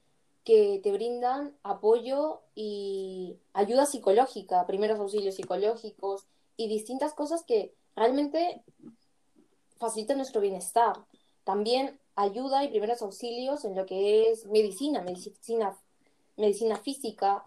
que 0.44 0.80
te 0.82 0.92
brindan 0.92 1.56
apoyo 1.62 2.42
y 2.54 3.38
ayuda 3.54 3.86
psicológica, 3.86 4.66
primeros 4.66 5.00
auxilios 5.00 5.36
psicológicos, 5.36 6.26
y 6.56 6.68
distintas 6.68 7.14
cosas 7.14 7.44
que 7.44 7.74
realmente 7.96 8.62
facilitan 9.78 10.18
nuestro 10.18 10.40
bienestar. 10.40 11.04
También 11.44 11.98
ayuda 12.16 12.64
y 12.64 12.68
primeros 12.68 13.02
auxilios 13.02 13.64
en 13.64 13.74
lo 13.74 13.86
que 13.86 14.30
es 14.30 14.46
medicina, 14.46 15.02
medicina, 15.02 15.76
medicina 16.36 16.76
física, 16.76 17.44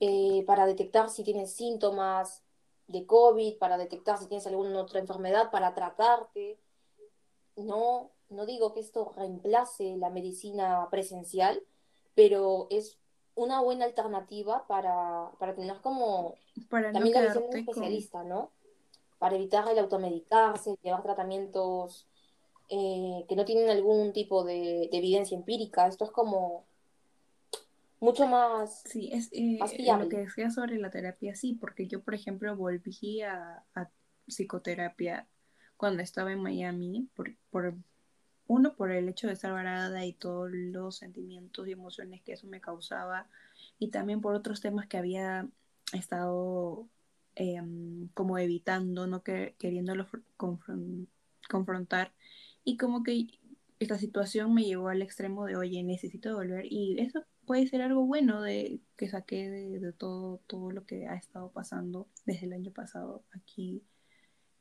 eh, 0.00 0.44
para 0.46 0.66
detectar 0.66 1.10
si 1.10 1.24
tienes 1.24 1.52
síntomas 1.52 2.42
de 2.86 3.06
COVID, 3.06 3.58
para 3.58 3.78
detectar 3.78 4.18
si 4.18 4.26
tienes 4.26 4.46
alguna 4.46 4.80
otra 4.80 5.00
enfermedad, 5.00 5.50
para 5.50 5.74
tratarte. 5.74 6.58
No, 7.56 8.10
no 8.28 8.46
digo 8.46 8.72
que 8.72 8.80
esto 8.80 9.12
reemplace 9.16 9.96
la 9.96 10.10
medicina 10.10 10.88
presencial, 10.90 11.62
pero 12.14 12.66
es 12.70 12.98
una 13.34 13.60
buena 13.60 13.84
alternativa 13.84 14.66
para, 14.66 15.30
para 15.38 15.54
tener 15.54 15.80
como 15.80 16.34
Para 16.68 16.88
no 16.88 16.94
también 16.94 17.14
la 17.14 17.22
visión 17.22 17.50
de 17.50 17.58
un 17.58 17.64
con... 17.64 17.74
especialista, 17.74 18.24
¿no? 18.24 18.50
Para 19.18 19.36
evitar 19.36 19.68
el 19.68 19.78
automedicarse, 19.78 20.76
llevar 20.82 21.02
tratamientos 21.02 22.06
eh, 22.68 23.24
que 23.28 23.36
no 23.36 23.44
tienen 23.44 23.68
algún 23.70 24.12
tipo 24.12 24.44
de, 24.44 24.88
de 24.90 24.98
evidencia 24.98 25.36
empírica. 25.36 25.86
Esto 25.86 26.04
es 26.04 26.10
como 26.10 26.64
mucho 28.00 28.26
más, 28.26 28.82
Sí, 28.84 29.10
es 29.12 29.28
eh, 29.32 29.58
más 29.60 29.72
lo 30.02 30.08
que 30.08 30.18
decía 30.18 30.50
sobre 30.50 30.78
la 30.78 30.90
terapia, 30.90 31.34
sí, 31.34 31.56
porque 31.60 31.86
yo, 31.88 32.00
por 32.02 32.14
ejemplo, 32.14 32.54
volví 32.56 33.22
a, 33.22 33.64
a 33.74 33.90
psicoterapia 34.26 35.26
cuando 35.76 36.02
estaba 36.02 36.32
en 36.32 36.40
Miami, 36.42 37.08
por, 37.14 37.34
por 37.50 37.74
uno, 38.46 38.74
por 38.76 38.92
el 38.92 39.08
hecho 39.08 39.26
de 39.26 39.32
estar 39.32 39.52
varada 39.52 40.04
y 40.06 40.12
todos 40.12 40.50
los 40.50 40.96
sentimientos 40.96 41.66
y 41.66 41.72
emociones 41.72 42.22
que 42.22 42.32
eso 42.32 42.46
me 42.46 42.60
causaba, 42.60 43.26
y 43.78 43.88
también 43.88 44.20
por 44.20 44.34
otros 44.34 44.60
temas 44.60 44.86
que 44.86 44.96
había 44.96 45.48
estado 45.92 46.86
em, 47.34 48.08
como 48.14 48.38
evitando, 48.38 49.06
no 49.06 49.22
que, 49.22 49.54
queriéndolo 49.58 50.06
fr- 50.06 50.22
confron- 50.36 51.06
confrontar, 51.48 52.12
y 52.68 52.76
como 52.76 53.02
que 53.02 53.28
esta 53.78 53.96
situación 53.96 54.52
me 54.52 54.62
llevó 54.62 54.88
al 54.88 55.00
extremo 55.00 55.46
de, 55.46 55.56
oye, 55.56 55.82
necesito 55.82 56.34
volver, 56.34 56.70
y 56.70 57.00
eso 57.00 57.24
puede 57.46 57.66
ser 57.66 57.80
algo 57.80 58.04
bueno 58.04 58.42
de 58.42 58.82
que 58.98 59.08
saqué 59.08 59.48
de, 59.48 59.78
de 59.80 59.92
todo, 59.94 60.42
todo 60.46 60.70
lo 60.70 60.84
que 60.84 61.06
ha 61.06 61.14
estado 61.14 61.50
pasando 61.50 62.08
desde 62.26 62.44
el 62.44 62.52
año 62.52 62.70
pasado 62.70 63.24
aquí 63.30 63.82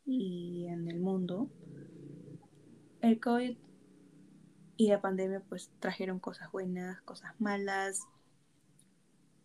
y 0.05 0.67
en 0.69 0.87
el 0.87 1.01
mundo. 1.01 1.51
El 3.01 3.19
COVID 3.19 3.57
y 4.77 4.87
la 4.87 5.01
pandemia 5.01 5.41
pues 5.49 5.69
trajeron 5.81 6.19
cosas 6.19 6.49
buenas, 6.53 7.01
cosas 7.01 7.33
malas, 7.41 8.07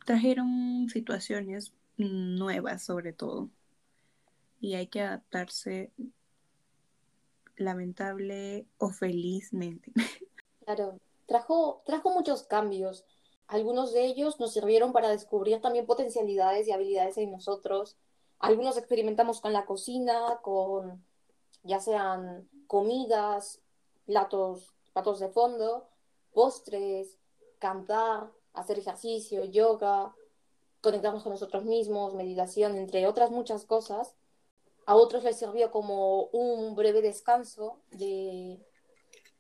trajeron 0.06 0.88
situaciones 0.88 1.74
nuevas 1.96 2.84
sobre 2.84 3.12
todo 3.12 3.50
y 4.60 4.74
hay 4.74 4.86
que 4.86 5.00
adaptarse 5.00 5.90
lamentable 7.64 8.66
o 8.78 8.90
felizmente. 8.90 9.92
Claro, 10.64 11.00
trajo, 11.26 11.82
trajo 11.84 12.10
muchos 12.10 12.44
cambios. 12.44 13.04
Algunos 13.48 13.92
de 13.92 14.04
ellos 14.06 14.38
nos 14.38 14.52
sirvieron 14.52 14.92
para 14.92 15.08
descubrir 15.08 15.60
también 15.60 15.86
potencialidades 15.86 16.68
y 16.68 16.72
habilidades 16.72 17.18
en 17.18 17.32
nosotros. 17.32 17.96
Algunos 18.38 18.76
experimentamos 18.76 19.40
con 19.40 19.52
la 19.52 19.66
cocina, 19.66 20.38
con 20.40 21.04
ya 21.64 21.80
sean 21.80 22.48
comidas, 22.68 23.60
platos, 24.06 24.72
platos 24.92 25.18
de 25.18 25.28
fondo, 25.30 25.88
postres, 26.32 27.18
cantar, 27.58 28.30
hacer 28.54 28.78
ejercicio, 28.78 29.44
yoga, 29.44 30.14
conectarnos 30.80 31.22
con 31.22 31.32
nosotros 31.32 31.64
mismos, 31.64 32.14
meditación, 32.14 32.76
entre 32.76 33.06
otras 33.06 33.30
muchas 33.30 33.64
cosas. 33.64 34.14
A 34.86 34.96
otros 34.96 35.24
les 35.24 35.38
sirvió 35.38 35.70
como 35.70 36.24
un 36.26 36.74
breve 36.74 37.02
descanso 37.02 37.78
de, 37.90 38.58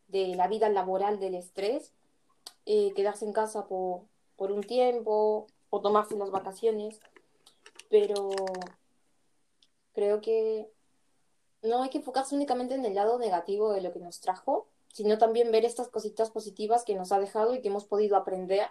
de 0.08 0.34
la 0.36 0.46
vida 0.46 0.68
laboral 0.68 1.18
del 1.18 1.34
estrés, 1.34 1.92
eh, 2.66 2.92
quedarse 2.94 3.24
en 3.24 3.32
casa 3.32 3.66
por, 3.66 4.02
por 4.36 4.52
un 4.52 4.62
tiempo 4.62 5.46
o 5.70 5.80
tomarse 5.80 6.16
las 6.16 6.30
vacaciones, 6.30 7.00
pero 7.88 8.30
creo 9.94 10.20
que 10.20 10.70
no 11.62 11.82
hay 11.82 11.90
que 11.90 11.98
enfocarse 11.98 12.34
únicamente 12.34 12.74
en 12.74 12.84
el 12.84 12.94
lado 12.94 13.18
negativo 13.18 13.72
de 13.72 13.80
lo 13.80 13.92
que 13.92 14.00
nos 14.00 14.20
trajo, 14.20 14.68
sino 14.92 15.18
también 15.18 15.50
ver 15.50 15.64
estas 15.64 15.88
cositas 15.88 16.30
positivas 16.30 16.84
que 16.84 16.94
nos 16.94 17.12
ha 17.12 17.18
dejado 17.18 17.54
y 17.54 17.60
que 17.60 17.68
hemos 17.68 17.84
podido 17.84 18.16
aprender, 18.16 18.66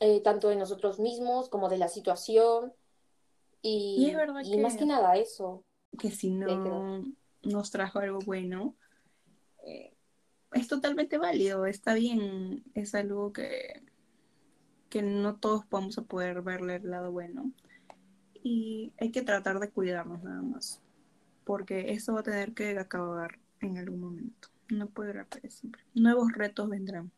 eh, 0.00 0.20
tanto 0.20 0.48
de 0.48 0.56
nosotros 0.56 0.98
mismos 0.98 1.48
como 1.48 1.68
de 1.68 1.78
la 1.78 1.88
situación. 1.88 2.74
Y 3.62 4.10
es 4.10 4.48
Y, 4.48 4.58
más 4.58 4.76
que, 4.76 4.84
nada 4.84 5.16
eso, 5.16 5.64
que 5.96 6.10
si 6.10 6.30
no 6.30 7.04
nos 7.42 7.70
trajo 7.70 8.00
algo 8.00 8.18
bueno, 8.20 8.76
eh, 9.64 9.94
es 10.52 10.68
totalmente 10.68 11.18
válido, 11.18 11.66
está 11.66 11.94
bien, 11.94 12.64
es 12.74 12.94
algo 12.94 13.32
que, 13.32 13.82
que 14.88 15.02
no 15.02 15.36
todos 15.36 15.68
vamos 15.70 15.98
a 15.98 16.02
poder 16.02 16.42
verle 16.42 16.76
el 16.76 16.90
lado 16.90 17.12
bueno. 17.12 17.52
Y 18.42 18.92
hay 18.98 19.10
que 19.10 19.22
tratar 19.22 19.58
de 19.58 19.70
cuidarnos 19.70 20.22
nada 20.22 20.42
más, 20.42 20.80
porque 21.44 21.92
esto 21.92 22.14
va 22.14 22.20
a 22.20 22.24
tener 22.24 22.54
que 22.54 22.78
acabar 22.78 23.38
en 23.60 23.78
algún 23.78 24.00
momento. 24.00 24.48
No 24.68 24.88
puede 24.88 25.10
durar 25.10 25.26
para 25.26 25.48
siempre. 25.50 25.82
Nuevos 25.94 26.32
retos 26.32 26.68
vendrán. 26.68 27.10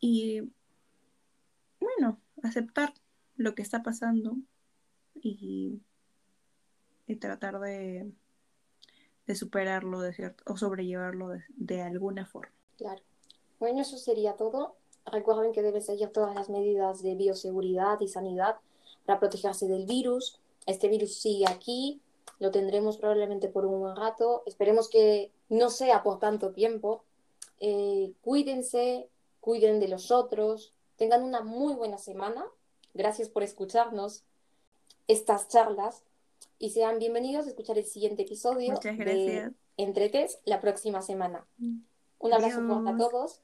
Y 0.00 0.52
bueno, 1.80 2.20
aceptar 2.42 2.94
lo 3.36 3.54
que 3.54 3.62
está 3.62 3.82
pasando 3.82 4.36
y, 5.14 5.80
y 7.08 7.16
tratar 7.16 7.58
de, 7.58 8.12
de 9.26 9.34
superarlo 9.34 10.00
de 10.00 10.12
cierto, 10.12 10.44
o 10.46 10.56
sobrellevarlo 10.56 11.30
de, 11.30 11.42
de 11.56 11.82
alguna 11.82 12.26
forma. 12.26 12.52
Claro. 12.76 13.02
Bueno, 13.58 13.80
eso 13.80 13.96
sería 13.96 14.36
todo. 14.36 14.76
Recuerden 15.06 15.52
que 15.52 15.62
deben 15.62 15.82
seguir 15.82 16.10
todas 16.10 16.34
las 16.34 16.50
medidas 16.50 17.02
de 17.02 17.14
bioseguridad 17.14 17.98
y 18.00 18.08
sanidad 18.08 18.56
para 19.06 19.18
protegerse 19.18 19.66
del 19.66 19.86
virus. 19.86 20.38
Este 20.66 20.88
virus 20.88 21.18
sigue 21.18 21.46
aquí, 21.48 22.00
lo 22.38 22.50
tendremos 22.50 22.98
probablemente 22.98 23.48
por 23.48 23.64
un 23.64 23.96
rato. 23.96 24.42
Esperemos 24.46 24.88
que 24.88 25.32
no 25.48 25.70
sea 25.70 26.02
por 26.02 26.18
tanto 26.18 26.52
tiempo. 26.52 27.02
Eh, 27.58 28.12
cuídense, 28.20 29.08
cuiden 29.40 29.80
de 29.80 29.88
los 29.88 30.10
otros, 30.10 30.74
tengan 30.96 31.22
una 31.22 31.40
muy 31.40 31.74
buena 31.74 31.98
semana. 31.98 32.44
Gracias 32.94 33.28
por 33.28 33.42
escucharnos 33.42 34.24
estas 35.08 35.48
charlas 35.48 36.04
y 36.58 36.70
sean 36.70 36.98
bienvenidos 36.98 37.46
a 37.46 37.50
escuchar 37.50 37.78
el 37.78 37.84
siguiente 37.84 38.22
episodio 38.22 38.72
Muchas 38.72 38.98
de. 38.98 39.52
Entretes 39.76 40.40
la 40.44 40.60
próxima 40.60 41.02
semana. 41.02 41.46
Un 42.18 42.32
abrazo 42.32 42.66
fuerte 42.66 42.90
a 42.90 42.96
todos 42.96 43.42